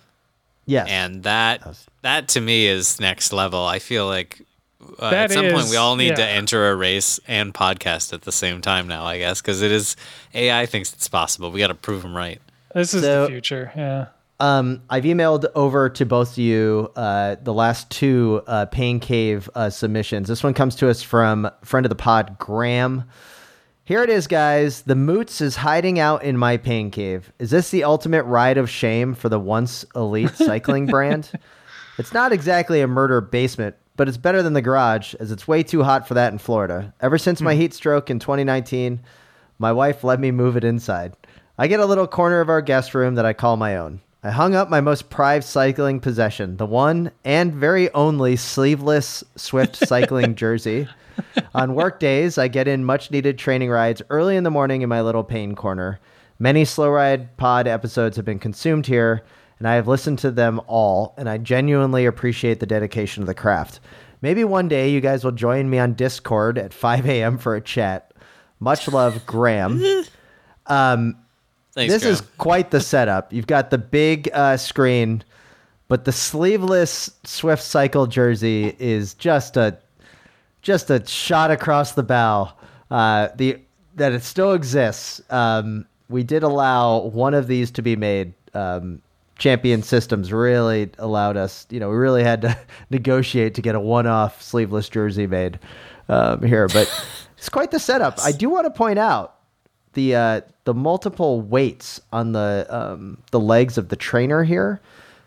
[0.65, 1.61] yes, and that
[2.01, 3.65] that to me is next level.
[3.65, 4.41] I feel like
[4.99, 8.31] uh, at some point we all need to enter a race and podcast at the
[8.31, 9.05] same time now.
[9.05, 9.95] I guess because it is
[10.33, 11.51] AI thinks it's possible.
[11.51, 12.41] We got to prove them right.
[12.73, 13.71] This is So- the future.
[13.75, 14.05] Yeah.
[14.39, 19.49] Um, I've emailed over to both of you uh, the last two uh, Pain Cave
[19.55, 20.27] uh, submissions.
[20.27, 23.03] This one comes to us from friend of the pod, Graham.
[23.85, 24.83] Here it is, guys.
[24.83, 27.33] The Moots is hiding out in my pain cave.
[27.37, 31.29] Is this the ultimate ride of shame for the once elite cycling brand?
[31.97, 35.63] It's not exactly a murder basement, but it's better than the garage, as it's way
[35.63, 36.93] too hot for that in Florida.
[37.01, 37.59] Ever since my hmm.
[37.59, 39.01] heat stroke in 2019,
[39.59, 41.13] my wife let me move it inside.
[41.57, 43.99] I get a little corner of our guest room that I call my own.
[44.23, 49.75] I hung up my most prized cycling possession, the one and very only sleeveless Swift
[49.87, 50.87] cycling jersey.
[51.55, 54.89] On work days, I get in much needed training rides early in the morning in
[54.89, 55.99] my little pain corner.
[56.39, 59.23] Many slow ride pod episodes have been consumed here,
[59.59, 63.33] and I have listened to them all, and I genuinely appreciate the dedication of the
[63.33, 63.79] craft.
[64.21, 67.37] Maybe one day you guys will join me on Discord at 5 a.m.
[67.37, 68.13] for a chat.
[68.59, 69.81] Much love, Graham.
[71.73, 73.33] Thanks, this is quite the setup.
[73.33, 75.23] You've got the big uh, screen,
[75.87, 79.77] but the sleeveless Swift Cycle jersey is just a
[80.63, 82.51] just a shot across the bow.
[82.89, 83.59] Uh, the
[83.95, 85.21] that it still exists.
[85.29, 88.33] Um, we did allow one of these to be made.
[88.55, 89.01] Um,
[89.37, 91.67] Champion Systems really allowed us.
[91.69, 92.57] You know, we really had to
[92.89, 95.59] negotiate to get a one-off sleeveless jersey made
[96.09, 96.87] um, here, but
[97.37, 98.19] it's quite the setup.
[98.23, 99.35] I do want to point out
[99.93, 104.81] the uh, the multiple weights on the um, the legs of the trainer here,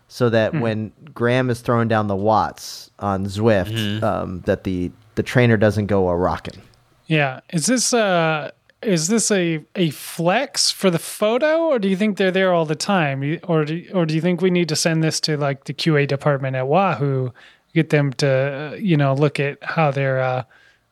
[0.07, 5.23] so that when Graham is throwing down the watts on Zwift, um, that the the
[5.23, 6.61] trainer doesn't go a rocking.
[7.07, 7.41] Yeah.
[7.51, 8.51] Is this uh
[8.81, 12.65] is this a a flex for the photo or do you think they're there all
[12.65, 13.39] the time?
[13.43, 16.07] Or do, or do you think we need to send this to like the QA
[16.07, 17.33] department at Wahoo
[17.73, 20.43] get them to you know look at how their uh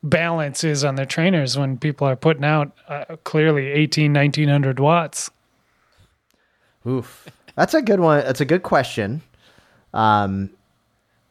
[0.03, 5.31] balance is on their trainers when people are putting out uh, clearly 18 1900 watts.
[6.87, 8.23] Oof, that's a good one.
[8.23, 9.23] That's a good question.
[9.93, 10.51] Um,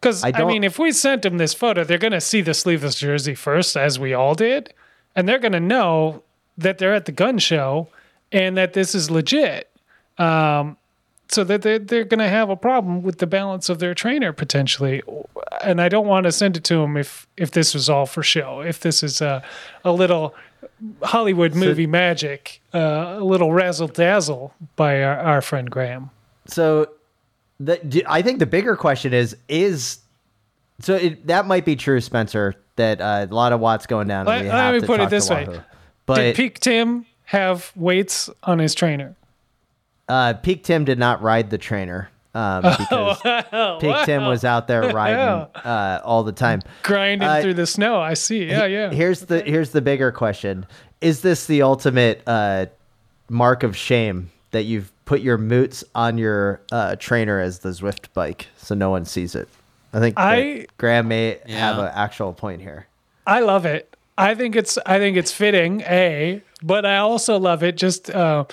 [0.05, 2.53] Because I I, mean, if we sent them this photo, they're going to see the
[2.53, 4.75] sleeveless jersey first, as we all did,
[5.17, 6.23] and they're going to know
[6.59, 7.89] that they're at the gun show
[8.31, 9.71] and that this is legit.
[10.19, 10.77] Um,
[11.29, 14.35] so that they're, they're going to have a problem with the balance of their trainer
[14.35, 15.03] potentially.
[15.63, 18.23] And I don't want to send it to them if if this was all for
[18.23, 18.61] show.
[18.61, 19.43] If this is a
[19.85, 20.35] a little
[21.03, 26.11] Hollywood movie magic, uh, a little razzle dazzle by our, our friend Graham.
[26.47, 26.91] so
[27.61, 29.99] the, I think the bigger question is is
[30.81, 32.55] so it, that might be true, Spencer.
[32.77, 34.27] That uh, a lot of watts going down.
[34.27, 35.61] Let- let me put it this way.
[36.07, 39.15] But Did Peak Tim have weights on his trainer?
[40.09, 43.21] Uh, Peak Tim did not ride the trainer um, because
[43.81, 45.19] Peak Tim was out there riding
[45.65, 46.61] uh, all the time.
[46.83, 48.01] grinding Uh, through the snow.
[48.01, 48.45] I see.
[48.45, 48.91] Yeah, yeah.
[48.91, 50.67] Here's the here's the bigger question:
[51.01, 52.67] Is this the ultimate uh,
[53.31, 58.13] mark of shame that you've put your moots on your uh, trainer as the Zwift
[58.15, 59.49] bike so no one sees it?
[59.93, 62.87] I think that I- Graham may have an actual point here.
[63.27, 63.97] I love it.
[64.19, 68.45] I think it's I think it's fitting, A, but I also love it just uh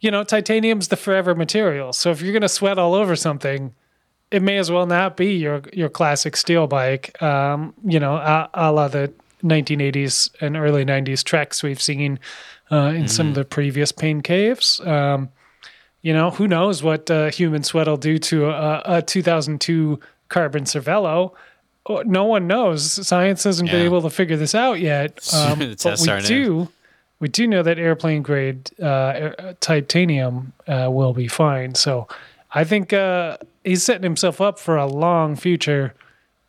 [0.00, 1.92] you know, titanium's the forever material.
[1.92, 3.74] So if you're gonna sweat all over something,
[4.30, 7.20] it may as well not be your your classic steel bike.
[7.22, 12.18] Um, you know, a, a la the 1980s and early 90s treks we've seen
[12.70, 14.80] uh, in some of the previous pain caves.
[14.80, 15.28] Um,
[16.06, 19.98] you know, who knows what uh, human sweat will do to a, a 2002
[20.28, 21.32] carbon cervelo.
[21.86, 23.04] Oh, No one knows.
[23.04, 25.28] Science hasn't been able to figure this out yet.
[25.34, 26.68] Um, but we aren't do.
[27.18, 31.74] We do know that airplane grade uh, air- titanium uh, will be fine.
[31.74, 32.06] So
[32.52, 35.92] I think uh, he's setting himself up for a long future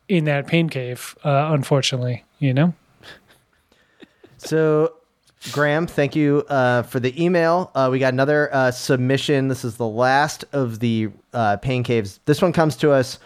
[0.08, 1.16] in that pain cave.
[1.24, 2.74] Uh, unfortunately, you know.
[4.36, 4.94] So,
[5.52, 7.70] Graham, thank you uh, for the email.
[7.74, 9.48] Uh, we got another uh, submission.
[9.48, 12.20] This is the last of the uh, pain caves.
[12.24, 13.18] This one comes to us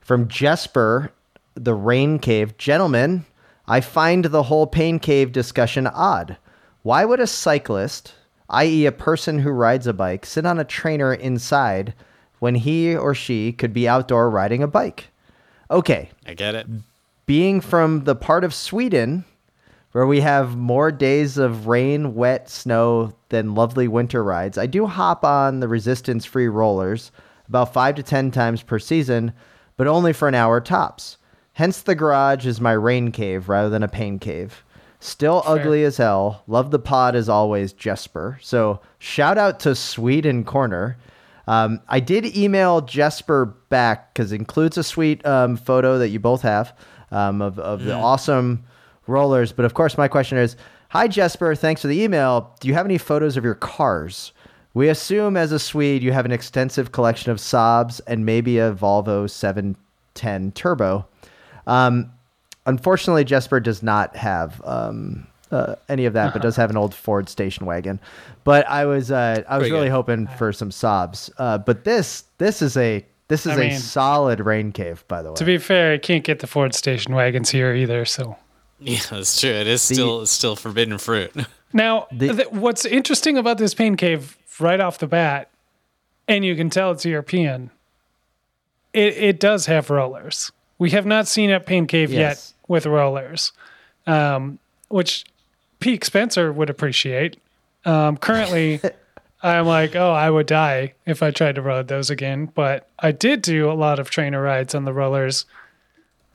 [0.00, 1.12] from Jesper,
[1.54, 2.56] the Rain Cave.
[2.58, 3.24] Gentlemen,
[3.66, 6.36] I find the whole pain cave discussion odd.
[6.82, 8.14] Why would a cyclist,
[8.48, 11.92] i.e., a person who rides a bike, sit on a trainer inside
[12.38, 15.08] when he or she could be outdoor riding a bike?
[15.70, 16.66] Okay, I get it.
[17.26, 19.24] being from the part of Sweden
[19.92, 24.86] where we have more days of rain, wet, snow than lovely winter rides, I do
[24.86, 27.10] hop on the resistance free rollers
[27.48, 29.32] about five to 10 times per season,
[29.76, 31.16] but only for an hour tops.
[31.54, 34.62] Hence, the garage is my rain cave rather than a pain cave.
[35.00, 36.42] Still ugly as hell.
[36.46, 38.38] Love the pod as always, Jesper.
[38.42, 40.98] So, shout out to Sweden Corner.
[41.46, 46.20] Um, I did email Jesper back because it includes a sweet um, photo that you
[46.20, 46.76] both have
[47.10, 48.64] um, of, of the awesome
[49.08, 49.52] rollers.
[49.52, 50.56] But of course, my question is
[50.90, 51.54] Hi, Jesper.
[51.54, 52.54] Thanks for the email.
[52.60, 54.32] Do you have any photos of your cars?
[54.74, 58.72] We assume as a Swede, you have an extensive collection of Saabs and maybe a
[58.72, 61.06] Volvo 710 Turbo.
[61.66, 62.10] Um,
[62.66, 66.94] unfortunately, Jesper does not have um, uh, any of that, but does have an old
[66.94, 68.00] Ford station wagon.
[68.44, 69.92] But I was uh, I was Pretty really good.
[69.92, 71.30] hoping for some Saabs.
[71.38, 75.22] Uh, but this this is a this is I a mean- solid rain cave, by
[75.22, 75.36] the way.
[75.36, 78.04] To be fair, I can't get the Ford station wagons here either.
[78.04, 78.36] So
[78.80, 79.50] Yeah, that's true.
[79.50, 81.32] It is still it's still forbidden fruit.
[81.72, 85.50] now, The- th- what's interesting about this pain cave right off the bat,
[86.28, 87.70] and you can tell it's European.
[88.92, 90.52] It it does have rollers.
[90.78, 92.54] We have not seen a pain cave Yes.
[92.54, 93.52] yet with rollers,
[94.06, 94.58] um,
[94.88, 95.24] which
[95.80, 97.36] Pete Spencer would appreciate.
[97.84, 98.80] Um, currently,
[99.42, 102.46] I'm like, oh, I would die if I tried to ride those again.
[102.54, 105.46] But I did do a lot of trainer rides on the rollers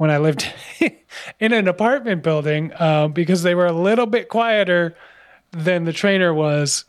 [0.04, 0.45] when I lived
[1.39, 4.97] in an apartment building um, because they were a little bit quieter
[5.51, 6.84] than the trainer was.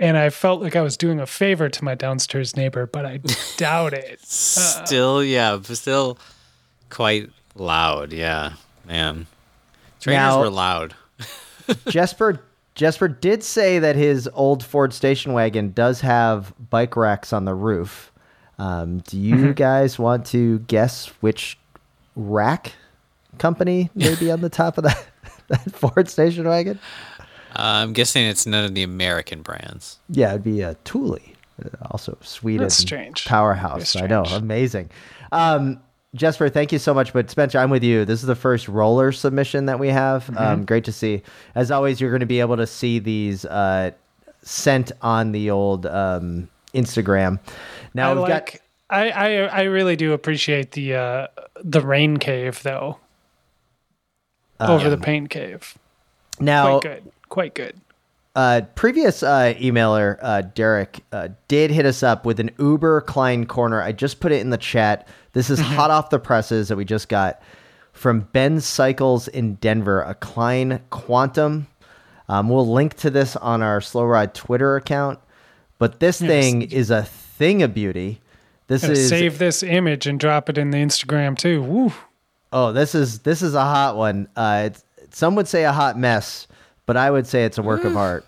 [0.00, 3.20] And I felt like I was doing a favor to my downstairs neighbor, but I
[3.58, 4.18] doubt it.
[4.26, 6.18] still, yeah, but still
[6.90, 8.12] quite loud.
[8.12, 9.28] Yeah, man.
[10.00, 10.96] Trainers Now- were loud.
[11.90, 12.42] Jesper
[12.74, 17.54] Jesper did say that his old Ford station wagon does have bike racks on the
[17.54, 18.10] roof.
[18.58, 21.56] Um, do you guys want to guess which
[22.16, 22.72] rack
[23.38, 25.06] company maybe on the top of that,
[25.48, 26.78] that Ford station wagon?
[27.54, 29.98] Uh, I'm guessing it's none of the American brands.
[30.08, 31.18] Yeah, it'd be a Thule,
[31.62, 33.26] uh, also Sweden That's strange.
[33.26, 33.92] powerhouse.
[33.92, 34.90] Very I know, amazing.
[35.32, 35.80] Um,
[36.14, 37.12] Jesper, thank you so much.
[37.12, 38.04] But Spencer, I'm with you.
[38.04, 40.24] This is the first roller submission that we have.
[40.24, 40.38] Mm-hmm.
[40.38, 41.22] Um, great to see.
[41.54, 43.92] As always, you're going to be able to see these uh,
[44.42, 47.38] sent on the old um, Instagram.
[47.94, 48.52] Now I we've like.
[48.52, 48.61] got
[48.92, 51.26] I, I I really do appreciate the uh,
[51.62, 52.98] the rain cave though.
[54.60, 55.76] over the paint cave.
[56.38, 57.12] now Quite good.
[57.28, 57.74] Quite good.
[58.36, 63.46] uh, previous uh, emailer uh, Derek uh, did hit us up with an Uber Klein
[63.46, 63.82] corner.
[63.82, 65.08] I just put it in the chat.
[65.32, 67.42] This is hot off the presses that we just got
[67.92, 71.66] from Ben Cycles in Denver, a Klein Quantum.
[72.28, 75.18] Um, we'll link to this on our Slow Ride Twitter account.
[75.78, 78.21] But this thing is a thing of beauty.
[78.72, 81.62] This Gotta is save this image and drop it in the Instagram too.
[81.62, 81.92] Woo.
[82.54, 84.28] oh, this is this is a hot one.
[84.34, 86.46] Uh, it's, some would say a hot mess,
[86.86, 88.24] but I would say it's a work of art.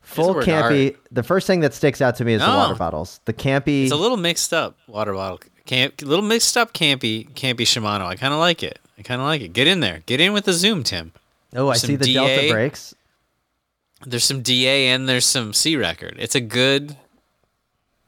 [0.00, 0.92] Full campy.
[0.92, 1.00] art.
[1.10, 3.20] The first thing that sticks out to me is the water bottles.
[3.26, 3.82] The campy.
[3.82, 5.40] It's a little mixed up water bottle.
[5.66, 8.06] Camp, little mixed up campy, campy Shimano.
[8.06, 8.78] I kind of like it.
[8.98, 9.52] I kind of like it.
[9.52, 10.02] Get in there.
[10.06, 11.12] Get in with the zoom, Tim.
[11.54, 12.50] oh, I see the Delta DA.
[12.50, 12.94] brakes.
[14.06, 16.16] There's some DA and there's some C record.
[16.18, 16.96] It's a good.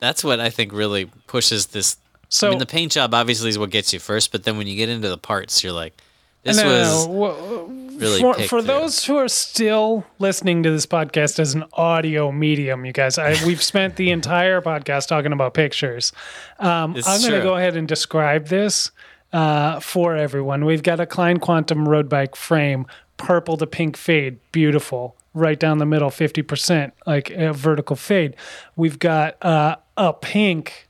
[0.04, 1.96] That's what I think really pushes this.
[2.28, 4.66] So I mean, the paint job obviously is what gets you first, but then when
[4.66, 5.94] you get into the parts, you're like,
[6.42, 7.12] this no, no, was no.
[7.12, 12.30] Wha- really for, for those who are still listening to this podcast as an audio
[12.32, 16.12] medium, you guys, I, we've spent the entire podcast talking about pictures.
[16.58, 18.90] Um, I'm going to go ahead and describe this
[19.32, 20.64] uh, for everyone.
[20.64, 22.86] We've got a Klein Quantum road bike frame,
[23.16, 28.36] purple to pink fade, beautiful, right down the middle, 50%, like a vertical fade.
[28.76, 30.88] We've got uh, a pink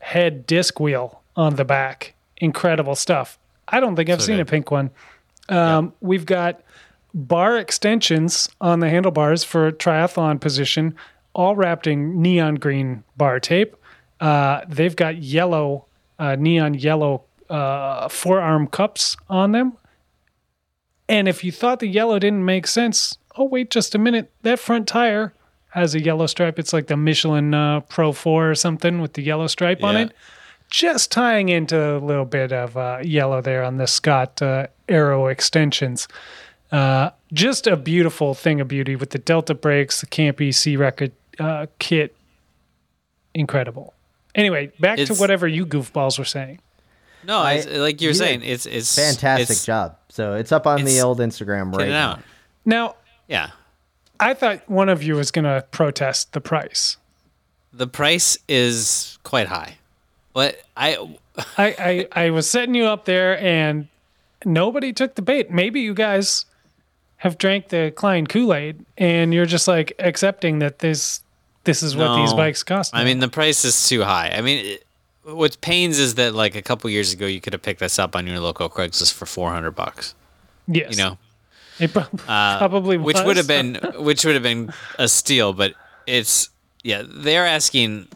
[0.00, 2.14] head disc wheel on the back.
[2.36, 3.38] Incredible stuff.
[3.68, 4.42] I don't think I've seen good.
[4.42, 4.90] a pink one.
[5.48, 6.60] Um, We've got
[7.14, 10.94] bar extensions on the handlebars for triathlon position,
[11.34, 13.76] all wrapped in neon green bar tape.
[14.20, 15.86] Uh, they've got yellow,
[16.18, 19.76] uh, neon yellow uh, forearm cups on them.
[21.08, 24.30] And if you thought the yellow didn't make sense, oh, wait just a minute.
[24.42, 25.32] That front tire
[25.70, 26.58] has a yellow stripe.
[26.58, 30.12] It's like the Michelin uh, Pro 4 or something with the yellow stripe on it.
[30.68, 35.26] Just tying into a little bit of uh, yellow there on the Scott uh, Aero
[35.26, 36.08] extensions.
[36.72, 41.12] Uh, just a beautiful thing of beauty with the Delta brakes, the Campy C record
[41.38, 42.16] uh, kit.
[43.34, 43.94] Incredible.
[44.34, 46.58] Anyway, back to whatever you goofballs were saying.
[47.22, 49.96] No, I- it's, like you're you saying, it's it's Fantastic it's, job.
[50.08, 52.20] So it's up on the old Instagram right now.
[52.64, 52.96] Now,
[53.28, 53.50] Yeah,
[54.20, 56.96] I thought one of you was going to protest the price.
[57.72, 59.76] the price is quite high,
[60.32, 60.96] but I
[61.58, 63.88] I, I, I was setting you up there and
[64.44, 65.50] nobody took the bait.
[65.50, 66.46] Maybe you guys
[67.18, 71.20] have drank the Klein Kool Aid and you're just like accepting that this
[71.64, 72.94] this is what these bikes cost.
[72.94, 74.30] I mean the price is too high.
[74.30, 74.64] I mean.
[74.66, 74.82] It,
[75.24, 78.14] what pains is that like a couple years ago you could have picked this up
[78.14, 80.14] on your local Craigslist for 400 bucks.
[80.68, 81.18] yes, You know,
[81.78, 85.74] it prob- Uh, probably which would have been which would have been a steal, but
[86.06, 86.50] it's
[86.82, 88.08] yeah they are asking.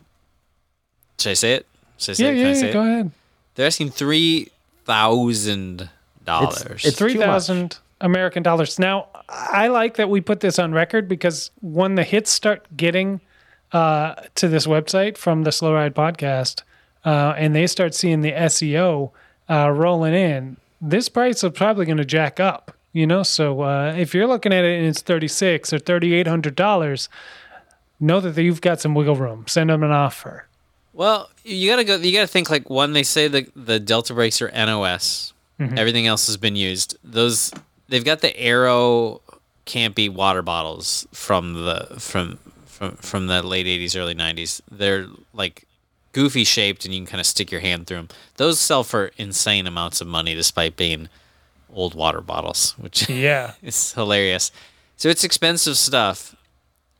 [1.19, 1.67] Should I say it?
[1.99, 2.35] Should I say yeah, it?
[2.35, 2.69] Can yeah, I say yeah.
[2.69, 2.73] it?
[2.73, 3.11] Go ahead.
[3.55, 4.49] They're asking three
[4.85, 5.89] thousand
[6.25, 6.85] dollars.
[6.85, 7.27] it's Three too much.
[7.27, 8.79] thousand American dollars.
[8.79, 13.21] Now, I like that we put this on record because when the hits start getting
[13.73, 16.63] uh, to this website from the Slow Ride podcast,
[17.05, 19.11] uh, and they start seeing the SEO
[19.49, 22.75] uh, rolling in, this price is probably going to jack up.
[22.93, 26.13] You know, so uh, if you're looking at it and it's thirty six or thirty
[26.15, 27.09] eight hundred dollars,
[28.01, 29.45] know that you've got some wiggle room.
[29.47, 30.47] Send them an offer.
[30.93, 31.97] Well, you gotta go.
[31.97, 32.93] You gotta think like one.
[32.93, 35.33] They say the the Delta brakes are NOS.
[35.61, 35.79] Mm-hmm.
[35.79, 36.97] Everything else has been used.
[37.05, 37.53] Those
[37.89, 39.21] they've got the Aero
[39.67, 44.61] Campy water bottles from the from from from the late '80s, early '90s.
[44.71, 45.65] They're like
[46.13, 48.09] goofy shaped, and you can kind of stick your hand through them.
[48.37, 51.09] Those sell for insane amounts of money, despite being
[51.73, 54.51] old water bottles, which Yeah, it's hilarious.
[54.97, 56.35] So it's expensive stuff,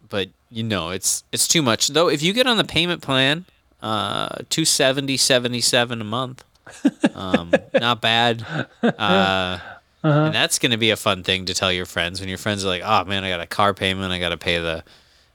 [0.09, 1.89] but you know it's it's too much.
[1.89, 3.45] Though if you get on the payment plan,
[3.83, 6.45] uh, two seventy seventy seven a month,
[7.15, 8.45] um, not bad.
[8.83, 9.59] Uh,
[10.03, 12.65] And that's going to be a fun thing to tell your friends when your friends
[12.65, 14.13] are like, "Oh man, I got a car payment.
[14.13, 14.83] I got to pay the,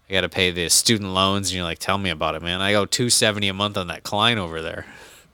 [0.10, 2.62] I got to pay the student loans." And you're like, "Tell me about it, man.
[2.62, 4.86] I go two seventy a month on that Klein over there."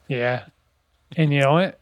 [0.09, 0.45] yeah.
[1.15, 1.79] And you know what?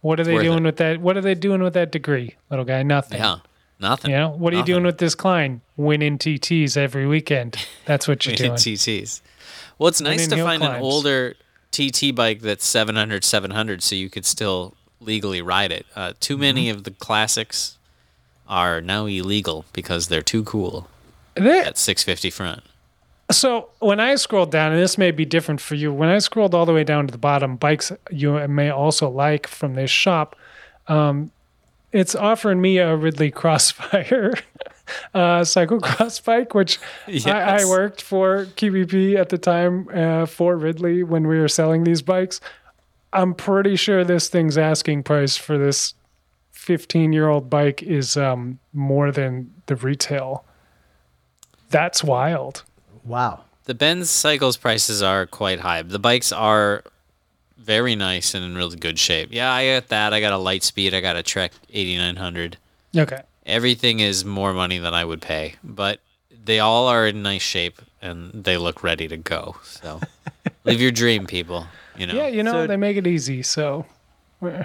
[0.00, 0.64] What are they doing it.
[0.64, 1.00] with that?
[1.00, 2.82] What are they doing with that degree, little guy?
[2.82, 3.18] Nothing.
[3.18, 3.38] Yeah,
[3.78, 4.10] nothing.
[4.12, 5.60] You know, what are you doing with this Klein?
[5.76, 7.56] Winning TTs every weekend.
[7.86, 8.52] That's what you're doing.
[8.52, 9.20] TTs.
[9.78, 11.34] Well, it's nice in to find an older
[11.70, 15.86] TT bike that's 700, 700 so you could still legally ride it.
[15.96, 16.78] Uh, too many Mm-hmm.
[16.78, 17.78] of the classics
[18.48, 20.88] are now illegal because they're too cool
[21.34, 22.62] There- at 650 front.
[23.30, 26.54] So when I scrolled down, and this may be different for you, when I scrolled
[26.54, 30.36] all the way down to the bottom, bikes you may also like from this shop,
[30.88, 31.30] um,
[31.92, 34.34] it's offering me a Ridley Crossfire
[35.14, 36.78] uh, cyclocross bike, which
[37.26, 41.84] I, I worked for QBP at the time uh, for Ridley when we were selling
[41.84, 42.40] these bikes.
[43.12, 45.94] I'm pretty sure this thing's asking price for this
[46.52, 50.44] 15 year old bike is um, more than the retail.
[51.70, 52.64] That's wild.
[53.10, 53.40] Wow.
[53.64, 55.82] The Benz cycles prices are quite high.
[55.82, 56.84] The bikes are
[57.58, 59.30] very nice and in really good shape.
[59.32, 60.14] Yeah, I got that.
[60.14, 60.94] I got a Litespeed.
[60.94, 62.56] I got a Trek 8900.
[62.96, 63.22] Okay.
[63.44, 65.98] Everything is more money than I would pay, but
[66.44, 69.56] they all are in nice shape and they look ready to go.
[69.64, 70.00] So
[70.64, 71.66] live your dream, people.
[71.96, 72.14] You know.
[72.14, 73.42] Yeah, you know, So- they make it easy.
[73.42, 73.86] So,
[74.42, 74.64] eh,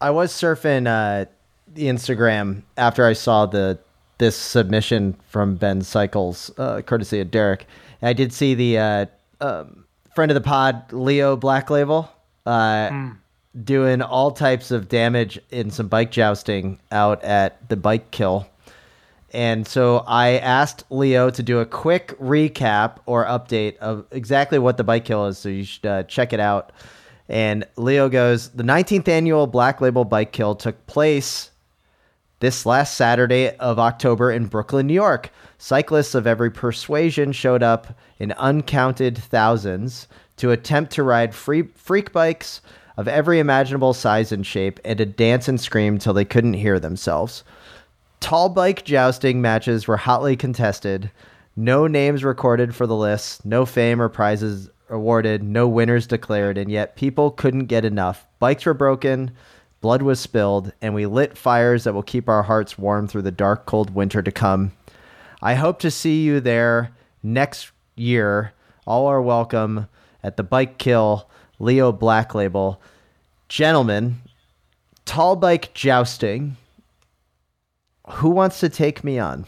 [0.00, 1.26] I was surfing uh,
[1.74, 3.78] the Instagram after I saw the
[4.18, 7.66] this submission from Ben Cycles, uh, courtesy of Derek.
[8.00, 9.06] And I did see the uh,
[9.40, 12.10] um, friend of the pod, Leo Black Label,
[12.46, 13.10] uh,
[13.64, 18.46] doing all types of damage in some bike jousting out at the bike kill.
[19.32, 24.78] And so I asked Leo to do a quick recap or update of exactly what
[24.78, 25.38] the bike kill is.
[25.38, 26.72] So you should uh, check it out.
[27.28, 31.50] And Leo goes, the 19th annual Black Label Bike Kill took place
[32.40, 35.30] this last Saturday of October in Brooklyn, New York.
[35.58, 42.12] Cyclists of every persuasion showed up in uncounted thousands to attempt to ride free freak
[42.12, 42.60] bikes
[42.96, 46.78] of every imaginable size and shape and to dance and scream till they couldn't hear
[46.78, 47.44] themselves.
[48.20, 51.10] Tall bike jousting matches were hotly contested.
[51.56, 56.70] No names recorded for the list, no fame or prizes awarded, no winners declared, and
[56.70, 58.26] yet people couldn't get enough.
[58.38, 59.32] Bikes were broken,
[59.80, 63.30] blood was spilled, and we lit fires that will keep our hearts warm through the
[63.30, 64.72] dark, cold winter to come.
[65.40, 68.52] I hope to see you there next year.
[68.86, 69.86] All are welcome
[70.22, 72.80] at the Bike Kill Leo Black Label.
[73.48, 74.20] gentlemen,
[75.04, 76.56] tall bike jousting.
[78.08, 79.46] Who wants to take me on?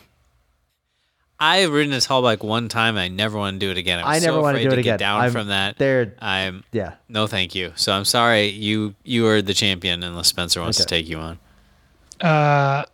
[1.40, 2.96] I've ridden this tall bike one time.
[2.96, 3.98] And I never want to do it again.
[4.00, 4.92] I'm I never so want to afraid do it to again.
[4.94, 5.78] Get down I'm from that.
[5.78, 6.94] There, I'm yeah.
[7.08, 7.72] no, thank you.
[7.76, 8.48] So I'm sorry.
[8.48, 11.38] You you are the champion unless Spencer wants to take you on.
[12.20, 12.84] Uh,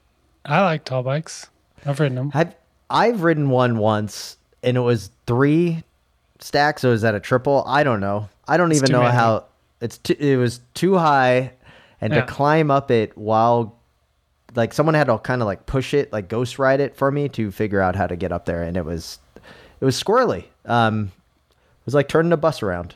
[0.44, 1.48] I like tall bikes.
[1.84, 2.30] I've ridden them.
[2.34, 2.54] I've
[2.88, 5.82] I've ridden one once, and it was three
[6.38, 6.84] stacks.
[6.84, 7.64] Or was that a triple?
[7.66, 8.28] I don't know.
[8.46, 9.14] I don't even know many.
[9.14, 9.44] how
[9.80, 9.98] it's.
[9.98, 11.52] Too, it was too high,
[12.00, 12.20] and Yeah.
[12.20, 13.75] to climb up it while,
[14.56, 17.28] like, someone had to kind of like push it, like ghost ride it for me
[17.30, 19.18] to figure out how to get up there, and it was,
[19.80, 20.44] it was squirrely.
[20.64, 21.12] Um,
[21.50, 22.94] it was like turning a bus around.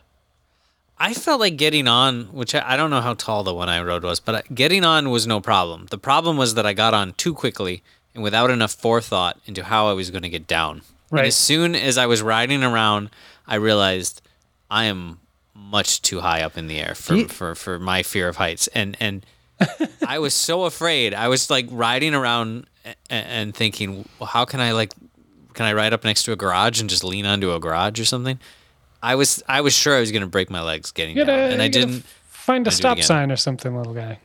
[0.99, 3.81] I felt like getting on, which I, I don't know how tall the one I
[3.83, 5.87] rode was, but getting on was no problem.
[5.91, 7.83] The problem was that I got on too quickly
[8.15, 10.83] and without enough forethought into how I was going to get down.
[11.11, 11.21] Right.
[11.21, 13.09] And as soon as I was riding around,
[13.47, 14.21] I realized
[14.71, 15.21] I am
[15.55, 18.67] much too high up in the air for, you- for, for my fear of heights.
[18.69, 19.25] And and
[20.11, 21.15] I was so afraid.
[21.15, 24.93] I was like riding around and, and thinking, well, how can I like,
[25.55, 28.05] can I ride up next to a garage and just lean onto a garage or
[28.05, 28.39] something?
[29.03, 31.39] I was I was sure I was going to break my legs getting You gotta,
[31.39, 32.05] down, and I didn't.
[32.29, 34.19] find a stop sign or something, little guy.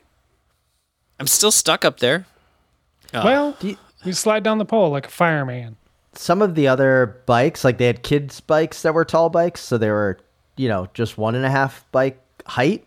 [1.19, 2.25] I'm still stuck up there.
[3.13, 5.77] Oh, Well, you- you slide down the pole like a fireman.
[6.13, 9.77] some of the other bikes, like they had kids' bikes that were tall bikes, so
[9.77, 10.17] they were,
[10.57, 12.85] you know, just one and a half bike height.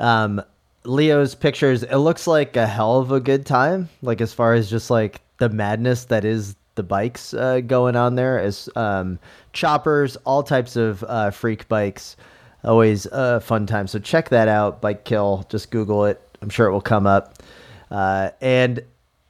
[0.00, 0.42] Um,
[0.84, 3.88] Leo's pictures, it looks like a hell of a good time.
[4.02, 8.14] Like as far as just like the madness that is the bikes uh, going on
[8.14, 9.18] there, as um,
[9.52, 12.16] choppers, all types of uh, freak bikes.
[12.64, 13.86] Always a fun time.
[13.86, 15.44] So check that out, Bike Kill.
[15.48, 16.20] Just Google it.
[16.40, 17.42] I'm sure it will come up.
[17.90, 18.82] Uh, and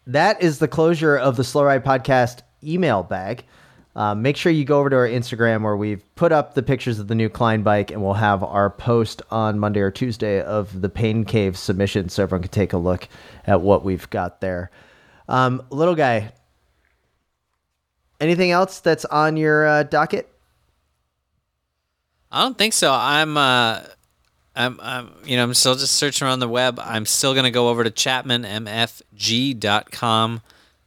[0.07, 3.45] that is the closure of the Slow Ride Podcast email bag.
[3.95, 6.99] Um, make sure you go over to our Instagram where we've put up the pictures
[6.99, 10.81] of the new Klein bike, and we'll have our post on Monday or Tuesday of
[10.81, 13.07] the Pain Cave submission, so everyone can take a look
[13.47, 14.71] at what we've got there.
[15.29, 16.33] Um, little guy,
[18.21, 20.29] anything else that's on your uh, docket?
[22.31, 22.91] I don't think so.
[22.93, 23.83] I'm uh
[24.57, 26.81] I'm I'm you know, I'm still just searching around the web.
[26.83, 30.41] I'm still going to go over to chapmanmfg.com,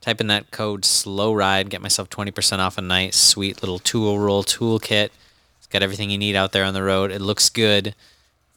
[0.05, 4.19] type in that code slow ride, get myself 20% off a nice sweet little tool
[4.19, 5.09] roll toolkit.
[5.57, 7.11] It's got everything you need out there on the road.
[7.11, 7.95] It looks good.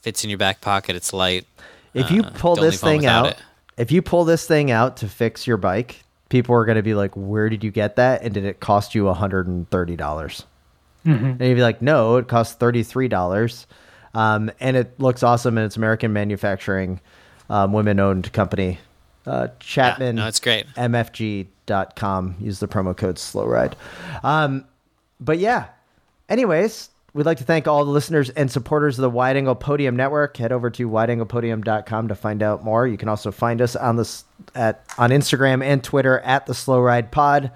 [0.02, 0.94] Fits in your back pocket.
[0.94, 1.46] It's light.
[1.94, 3.36] If you Uh, pull don't this thing out, it.
[3.78, 6.94] if you pull this thing out to fix your bike, people are going to be
[6.94, 8.22] like, "Where did you get that?
[8.22, 10.44] And did it cost you hundred and thirty dollars?"
[11.04, 13.66] And you'd be like, "No, it costs thirty three dollars."
[14.14, 17.00] Um, and it looks awesome, and it's American manufacturing,
[17.48, 18.78] um, women owned company.
[19.28, 20.16] Uh, Chapman.
[20.16, 20.66] no, it's great.
[20.76, 22.36] MFG.com.
[22.40, 23.76] Use the promo code Slow Ride.
[24.22, 24.64] Um,
[25.20, 25.66] but yeah.
[26.28, 29.96] Anyways, we'd like to thank all the listeners and supporters of the Wide Angle Podium
[29.96, 30.36] Network.
[30.36, 32.86] Head over to wideanglepodium.com to find out more.
[32.86, 34.24] You can also find us on this
[34.54, 37.50] at on Instagram and Twitter at the Slow Ride Pod,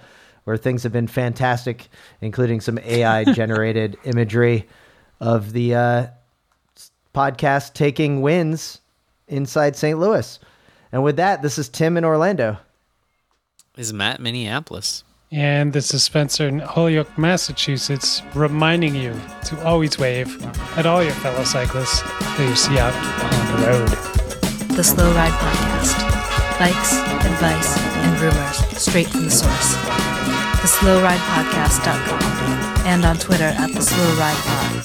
[0.45, 1.89] where things have been fantastic,
[2.21, 4.69] including some AI generated imagery
[5.21, 6.07] of the uh,
[7.15, 8.81] podcast taking wins
[9.29, 9.99] inside St.
[9.99, 10.39] Louis.
[10.93, 12.59] And with that, this is Tim in Orlando.
[13.75, 15.03] This Is Matt in Minneapolis?
[15.31, 20.29] And this is Spencer in Holyoke, Massachusetts, reminding you to always wave
[20.77, 22.93] at all your fellow cyclists that you see out
[23.25, 23.31] on
[23.61, 23.89] the road.
[24.77, 25.97] The Slow Ride Podcast.
[26.59, 26.93] Bikes,
[27.25, 29.75] advice, and rumors straight from the source.
[30.61, 32.23] TheSlowRidePodcast.com
[32.87, 34.85] and on Twitter at The Slow Ride Pod.